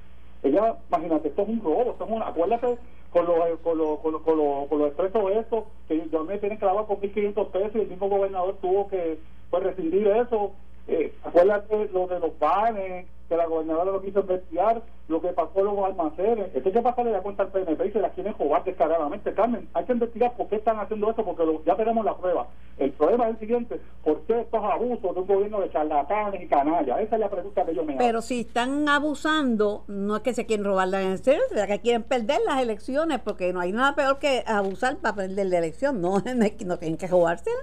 [0.45, 2.79] Ella, imagínate, esto es un robo, esto acuérdate
[3.13, 6.59] con los, con los, con los, con los, con los expresos que yo me tienen
[6.61, 9.19] lavar con 1.500 pesos y el mismo gobernador tuvo que
[9.51, 10.53] pues, rescindir eso.
[10.89, 15.59] Eh, acuérdate lo de los banes, que la gobernadora lo quiso investigar, lo que pasó
[15.59, 16.55] en los almacenes.
[16.55, 19.35] Esto que pasa le da cuenta al PNP y se la quieren jugar descaradamente.
[19.35, 22.47] Carmen, hay que investigar por qué están haciendo esto, porque ya tenemos la prueba.
[22.79, 26.47] El problema es el siguiente, ¿por qué estos abusos de un gobierno de charlatanes y
[26.47, 27.01] canallas?
[27.01, 27.99] Esa es la pregunta que yo me hago.
[27.99, 32.03] Pero si están abusando, no es que se quieren robar la elección, es que quieren
[32.03, 36.19] perder las elecciones, porque no hay nada peor que abusar para perder la elección, no,
[36.67, 37.63] no tienen que jugársela.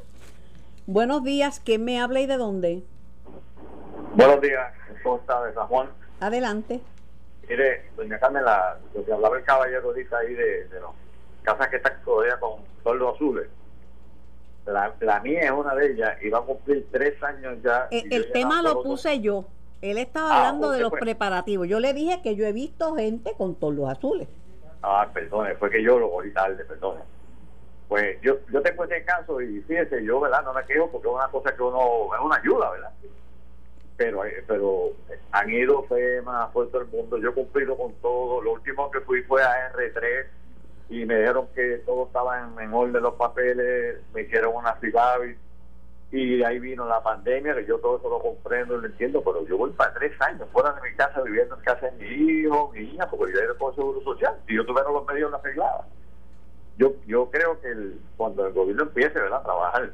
[0.88, 2.84] Buenos días, ¿quién me habla y de dónde?
[4.16, 4.72] Buenos días,
[5.02, 5.90] ¿cómo está de San Juan?
[6.20, 6.80] Adelante.
[7.50, 10.92] Mire, doña Carmen, la, lo que hablaba el caballero ahorita ahí de, de las
[11.42, 13.48] casas que están rodeadas con toldos azules.
[14.68, 17.88] La, la, mía es una de ellas y va a cumplir tres años ya.
[17.90, 19.46] El, tema lo puse yo.
[19.82, 21.68] Él estaba ah, hablando de los preparativos.
[21.68, 24.28] Yo le dije que yo he visto gente con toldos azules.
[24.84, 27.02] Ah, perdone, fue que yo lo oí tarde, perdone.
[27.90, 30.44] Pues yo, yo tengo ese caso y fíjese, yo, ¿verdad?
[30.44, 32.92] No me quejo porque es una cosa que uno, es una ayuda, ¿verdad?
[33.98, 34.92] Pero eh, pero
[35.32, 39.02] han ido FEMA por todo el mundo, yo he cumplido con todo, lo último que
[39.02, 40.26] fui fue a R3
[40.90, 45.36] y me dijeron que todo estaba en, en orden los papeles, me hicieron una FIBAVI
[46.14, 49.48] y ahí vino la pandemia, que yo todo eso lo comprendo y lo entiendo, pero
[49.48, 52.72] yo voy para tres años fuera de mi casa viviendo en casa de mi hijo,
[52.72, 55.88] mi hija, porque yo era con seguro social y yo tuviera los medios arreglados.
[56.78, 57.74] Yo, yo creo que
[58.16, 59.40] cuando el gobierno empiece ¿verdad?
[59.40, 59.92] a trabajar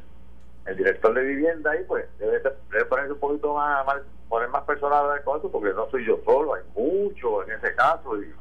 [0.69, 3.85] el director de vivienda ahí pues debe, debe ponerse un poquito más,
[4.27, 8.21] poner más personal de cosas porque no soy yo solo, hay mucho en ese caso
[8.21, 8.31] y,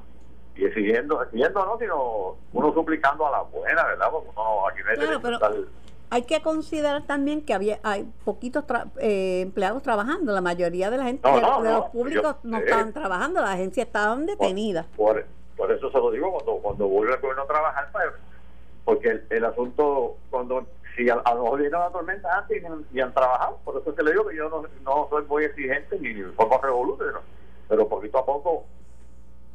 [0.56, 4.08] y exigiendo, exigiendo no, sino uno suplicando a la buena, ¿verdad?
[4.10, 5.66] Porque no, aquí no hay claro,
[6.10, 8.64] hay que considerar también que había hay poquitos
[8.98, 13.50] eh, empleados trabajando, la mayoría de la gente de, los públicos no estaban trabajando, las
[13.50, 14.86] agencias estaban detenidas.
[14.96, 15.24] Por,
[15.56, 18.04] por, eso se lo digo cuando cuando vuelve el gobierno a trabajar, pues,
[18.84, 20.66] porque el, el asunto cuando
[20.98, 22.60] si a, a, lo mejor viene una tormenta antes
[22.92, 23.58] y, han trabajado.
[23.64, 27.20] Por eso es le digo que yo no, soy muy exigente ni forma revolucionaria.
[27.68, 28.64] pero poquito a poco,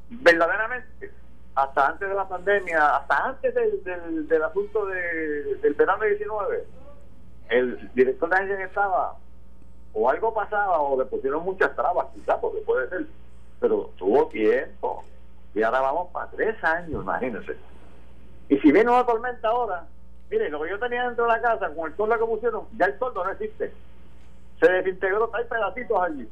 [0.09, 1.11] verdaderamente,
[1.55, 6.63] hasta antes de la pandemia, hasta antes del, del, del asunto de, del verano 19,
[7.49, 9.17] el director de agencia que estaba,
[9.93, 13.05] o algo pasaba, o le pusieron muchas trabas, quizás, porque puede ser,
[13.59, 15.03] pero tuvo tiempo.
[15.53, 17.57] Y ahora vamos para tres años, imagínense.
[18.47, 19.85] Y si viene una tormenta ahora,
[20.33, 22.87] mire, lo que yo tenía dentro de la casa, con el toldo que pusieron, ya
[22.87, 23.71] el toldo no existe.
[24.59, 26.27] Se desintegró, hay pedacitos allí.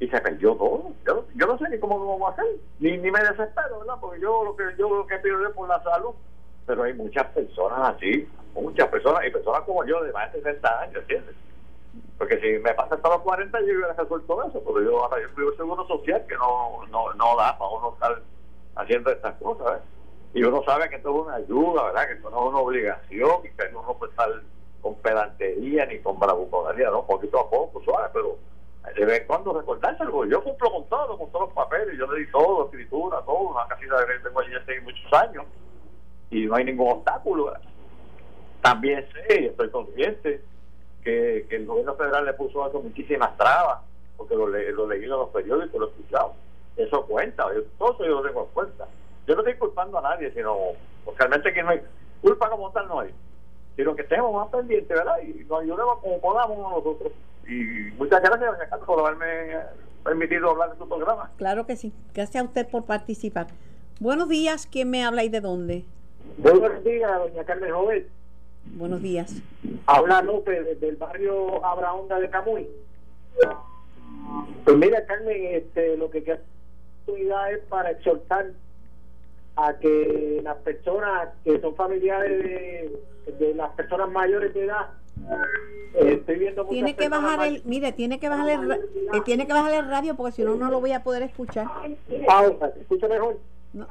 [0.00, 0.92] Y se perdió todo.
[1.06, 3.94] Yo, yo no sé ni cómo lo vamos a hacer, ni, ni me desespero, ¿verdad?
[4.00, 6.10] Porque yo lo que yo lo que pido es por la salud.
[6.66, 10.80] Pero hay muchas personas así, muchas personas, y personas como yo de más de 60
[10.80, 11.34] años, ¿entiendes?
[12.18, 15.28] Porque si me pasa hasta los 40, yo hubiera resuelto eso, porque yo ahora yo
[15.36, 18.22] vivo seguro social que no, no, no da para uno estar
[18.76, 19.91] haciendo estas cosas, ¿eh?
[20.34, 22.06] Y uno sabe que esto es una ayuda, ¿verdad?
[22.06, 24.28] Que esto no es una obligación y que uno no puede estar
[24.80, 27.06] con pedantería ni con bravuconería, ¿no?
[27.06, 28.38] Poquito a poco, suave, pero
[28.96, 30.24] de vez en cuando recordárselo.
[30.24, 33.66] Yo cumplo con todo, con todos los papeles, yo le di todo, escritura, todo, una
[33.68, 35.44] casita de tengo allí hace muchos años
[36.30, 37.52] y no hay ningún obstáculo.
[38.60, 40.42] También sé y estoy consciente
[41.04, 43.80] que, que el gobierno federal le puso a eso muchísimas trabas,
[44.16, 46.34] porque lo, le, lo leí en los periódicos, lo he escuchado.
[46.76, 48.88] Eso cuenta, yo, todo eso yo lo tengo en cuenta.
[49.26, 50.56] Yo no estoy culpando a nadie, sino
[51.04, 51.80] porque realmente que no hay
[52.20, 53.10] culpa como tal no hay,
[53.76, 55.16] sino que estemos más pendientes, ¿verdad?
[55.22, 57.12] Y nos ayudemos como podamos nosotros.
[57.46, 59.56] Y muchas gracias, doña Carlos, por haberme
[60.04, 61.30] permitido hablar en su programa.
[61.36, 61.92] Claro que sí.
[62.14, 63.48] Gracias a usted por participar.
[64.00, 64.66] Buenos días.
[64.70, 65.84] ¿Quién me habla y de dónde?
[66.38, 68.06] Buenos días, doña Carmen Joven.
[68.64, 69.42] Buenos días.
[69.86, 72.68] Habla López desde el barrio Abraonda de Camuy.
[74.64, 76.40] Pues mira, Carmen, este, lo que quiero
[77.02, 78.52] oportunidad es para exhortar
[79.56, 84.88] a que las personas que son familiares de, de las personas mayores de edad
[85.94, 88.78] eh, estoy viendo Tiene que bajar el, mire, tiene que bajar el, eh,
[89.24, 91.66] tiene que bajar el radio porque si no no lo voy a poder escuchar.
[92.26, 93.38] pausa, ¿se escucha mejor?
[93.74, 93.86] No,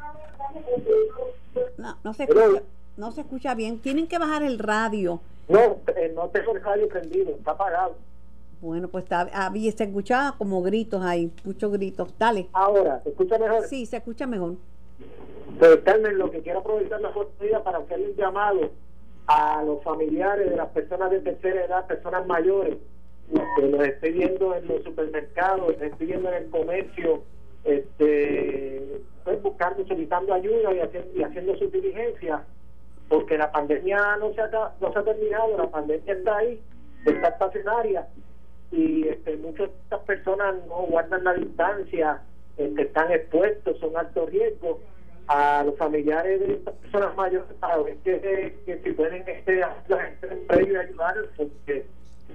[1.77, 2.63] no, no se escucha,
[2.97, 3.79] no se escucha bien.
[3.79, 5.21] Tienen que bajar el radio.
[5.47, 7.95] No, eh, no tengo el radio prendido, está apagado.
[8.61, 12.13] Bueno, pues está, había, se escuchaba como gritos ahí, muchos gritos.
[12.17, 12.47] Dale.
[12.53, 13.63] Ahora, ¿se escucha mejor?
[13.67, 14.55] Sí, se escucha mejor.
[15.61, 18.71] Pues Carmen, lo que quiero aprovechar la oportunidad para hacerle un llamado
[19.27, 22.77] a los familiares de las personas de tercera edad, personas mayores,
[23.29, 27.21] que los estoy viendo en los supermercados, los estoy viendo en el comercio,
[27.63, 32.41] este, pues buscando, solicitando ayuda y haciendo, y haciendo sus diligencias,
[33.07, 36.59] porque la pandemia no se, ha, no se ha terminado, la pandemia está ahí,
[37.05, 38.07] está estacionaria
[38.71, 42.19] y este, muchas de estas personas no guardan la distancia,
[42.57, 44.79] este, están expuestos, son alto riesgo
[45.31, 50.75] a los familiares de estas personas mayores para ver que, que si pueden este, y
[50.75, 51.85] ayudarlos porque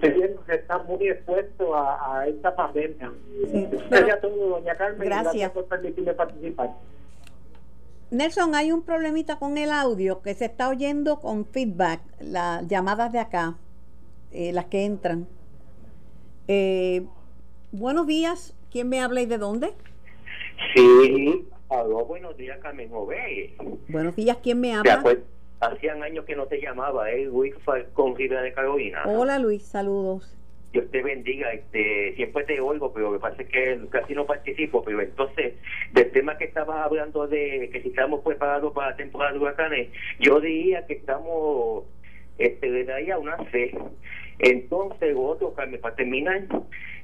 [0.01, 3.13] que están muy expuestos a, a esta pandemia.
[3.51, 5.09] Sí, sería todo, doña Carmen.
[5.09, 5.51] Gracias.
[5.53, 6.71] por permitirme participar.
[8.11, 13.11] Nelson, hay un problemita con el audio que se está oyendo con feedback, las llamadas
[13.13, 13.57] de acá,
[14.33, 15.27] eh, las que entran.
[16.47, 17.07] Eh,
[17.73, 19.75] buenos días, ¿quién me habla y de dónde?
[20.75, 23.55] Sí, aló, buenos días, Carmen Jové.
[23.89, 24.95] Buenos días, ¿quién me ¿Te habla?
[24.95, 25.25] acuerdas?
[25.61, 27.25] Hacían años que no te llamaba, ¿eh?
[27.25, 29.05] Luis Falcón Rivera de Carolina.
[29.07, 30.37] Hola Luis, saludos.
[30.73, 35.01] Dios te bendiga, este, siempre te oigo, pero pasa es que casi no participo, pero
[35.01, 35.55] entonces,
[35.93, 39.89] del tema que estabas hablando de que si estamos preparados para la temporada de huracanes,
[40.21, 41.85] yo diría que estamos,
[42.37, 43.75] este, le daría una fe.
[44.39, 46.43] Entonces, otro, Carmen, para terminar,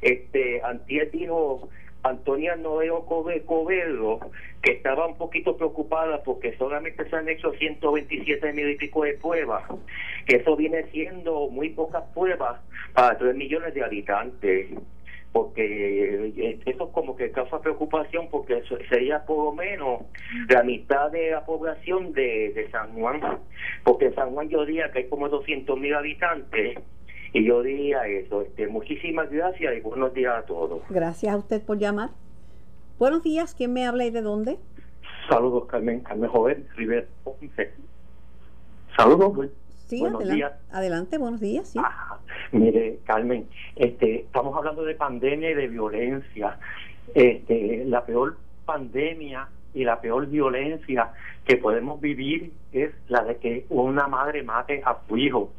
[0.03, 1.71] este, Antier dijo
[2.05, 4.18] Antonia Noeo Cobe- Covello,
[4.62, 9.14] que estaba un poquito preocupada porque solamente se han hecho 127 mil y pico de
[9.14, 9.64] pruebas,
[10.26, 12.61] que eso viene siendo muy pocas pruebas
[12.92, 14.68] para 3 millones de habitantes
[15.32, 20.03] porque eh, eso como que causa preocupación porque sería por lo menos
[20.50, 23.20] la mitad de la población de, de San Juan
[23.82, 26.78] porque en San Juan yo diría que hay como 200 mil habitantes
[27.33, 31.62] y yo diría eso este muchísimas gracias y buenos días a todos Gracias a usted
[31.62, 32.11] por llamar.
[32.99, 34.59] Buenos días, ¿quién me habla y de dónde?
[35.28, 37.72] Saludos, Carmen, Carmen Joven, Rivera Ponce.
[38.97, 39.49] Saludos.
[39.87, 40.53] Sí, Buenos adelante, días.
[40.72, 41.80] adelante, buenos días, sí.
[42.53, 46.59] Mire, Carmen, este, estamos hablando de pandemia y de violencia.
[47.14, 51.12] Este, la peor pandemia y la peor violencia
[51.45, 55.51] que podemos vivir es la de que una madre mate a su hijo,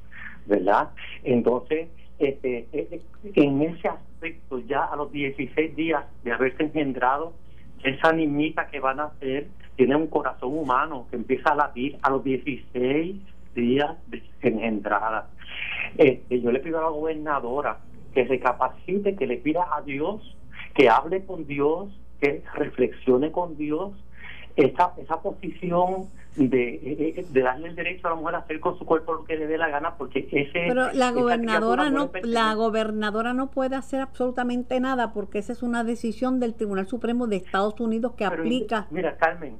[0.45, 0.89] ¿verdad?
[1.23, 1.89] Entonces,
[2.19, 3.01] este, eh,
[3.35, 7.33] en ese aspecto, ya a los 16 días de haberse engendrado,
[7.83, 12.09] esa niñita que van a nacer tiene un corazón humano que empieza a latir a
[12.11, 13.15] los 16
[13.55, 15.29] días de engendrada.
[15.97, 17.79] Este, yo le pido a la gobernadora
[18.13, 20.35] que recapacite, que le pida a Dios,
[20.75, 21.89] que hable con Dios,
[22.21, 23.91] que reflexione con Dios
[24.55, 28.59] esa, esa posición de, eh, eh, de darle el derecho a la mujer a hacer
[28.59, 32.09] con su cuerpo lo que le dé la gana porque ese pero la gobernadora no
[32.23, 37.27] la gobernadora no puede hacer absolutamente nada porque esa es una decisión del Tribunal Supremo
[37.27, 38.87] de Estados Unidos que Pero, aplica.
[38.89, 39.57] Mira, Carmen,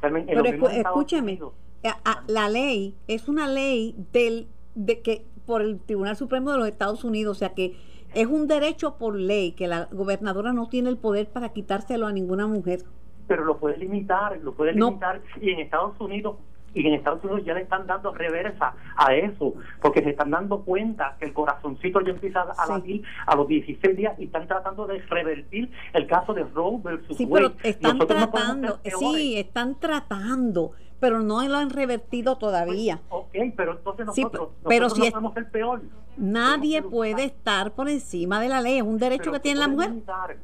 [0.00, 1.52] Carmen en pero escu- escúcheme Unidos-
[1.84, 6.58] a- a- la ley es una ley del de que por el Tribunal Supremo de
[6.58, 7.76] los Estados Unidos o sea que
[8.14, 12.12] es un derecho por ley que la gobernadora no tiene el poder para quitárselo a
[12.12, 12.80] ninguna mujer
[13.26, 14.86] pero lo puede limitar, lo puede No.
[14.88, 16.36] limitar y en Estados Unidos
[16.74, 20.60] y en Estados Unidos ya le están dando reversa a eso, porque se están dando
[20.60, 24.86] cuenta que el corazoncito ya empieza a latir a los 16 días y están tratando
[24.86, 27.48] de revertir el caso de Roe versus Sí, Wade.
[27.56, 33.00] pero están Nosotros tratando, sí, están tratando, pero no lo han revertido todavía.
[33.08, 35.80] Ok, pero entonces Sí, nosotros, pero nosotros si no es- podemos ser peor.
[36.18, 39.68] Nadie puede estar por encima de la ley, es un derecho Pero que tiene la
[39.68, 39.90] mujer.
[39.90, 40.36] limitar.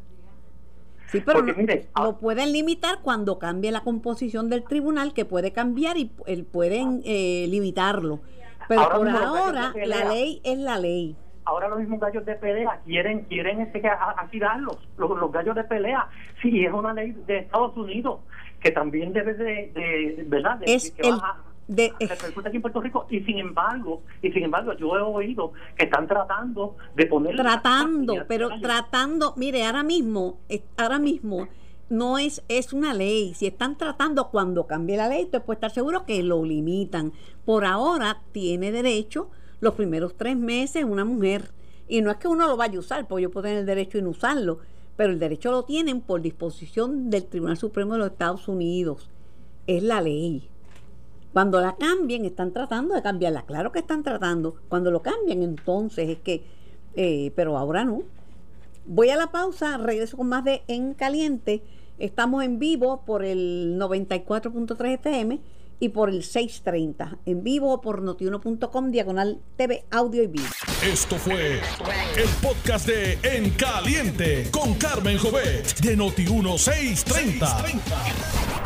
[1.12, 5.12] Sí, pero Porque no- mire, ah, lo pueden limitar cuando cambie la composición del tribunal,
[5.12, 8.20] que puede cambiar y él pueden eh, limitarlo.
[8.66, 11.14] Pero Ahora por ahora la ley es la ley.
[11.44, 15.54] ahora los mismos gallos de pelea quieren quieren este que a- agitarlos los, los gallos
[15.56, 16.08] de pelea
[16.40, 18.20] sí es una ley de Estados Unidos
[18.60, 19.44] que también debe de,
[19.74, 23.20] de- verdad de, Es que el- va a- de- repercute aquí en Puerto Rico y
[23.20, 28.48] sin embargo y sin embargo yo he oído que están tratando de poner tratando, pero
[28.60, 31.48] tratando, mire, ahora mismo, eh, ahora mismo
[31.88, 33.34] no es, es una ley.
[33.34, 37.12] Si están tratando cuando cambie la ley, usted puede estar seguro que lo limitan.
[37.44, 39.28] Por ahora tiene derecho
[39.60, 41.50] los primeros tres meses una mujer.
[41.88, 44.00] Y no es que uno lo vaya a usar, porque yo puedo tener el derecho
[44.00, 44.60] no usarlo,
[44.96, 49.10] pero el derecho lo tienen por disposición del Tribunal Supremo de los Estados Unidos.
[49.66, 50.48] Es la ley.
[51.32, 53.44] Cuando la cambien, están tratando de cambiarla.
[53.46, 54.56] Claro que están tratando.
[54.68, 56.44] Cuando lo cambien, entonces es que...
[56.94, 58.02] eh, pero ahora no.
[58.84, 61.62] Voy a la pausa, regreso con más de En Caliente.
[61.98, 65.40] Estamos en vivo por el 94.3 FM
[65.78, 67.18] y por el 630.
[67.26, 70.50] En vivo por notiuno.com, diagonal TV, audio y video.
[70.84, 71.60] Esto fue
[72.16, 78.61] el podcast de En Caliente con Carmen Jovet de Noti1630.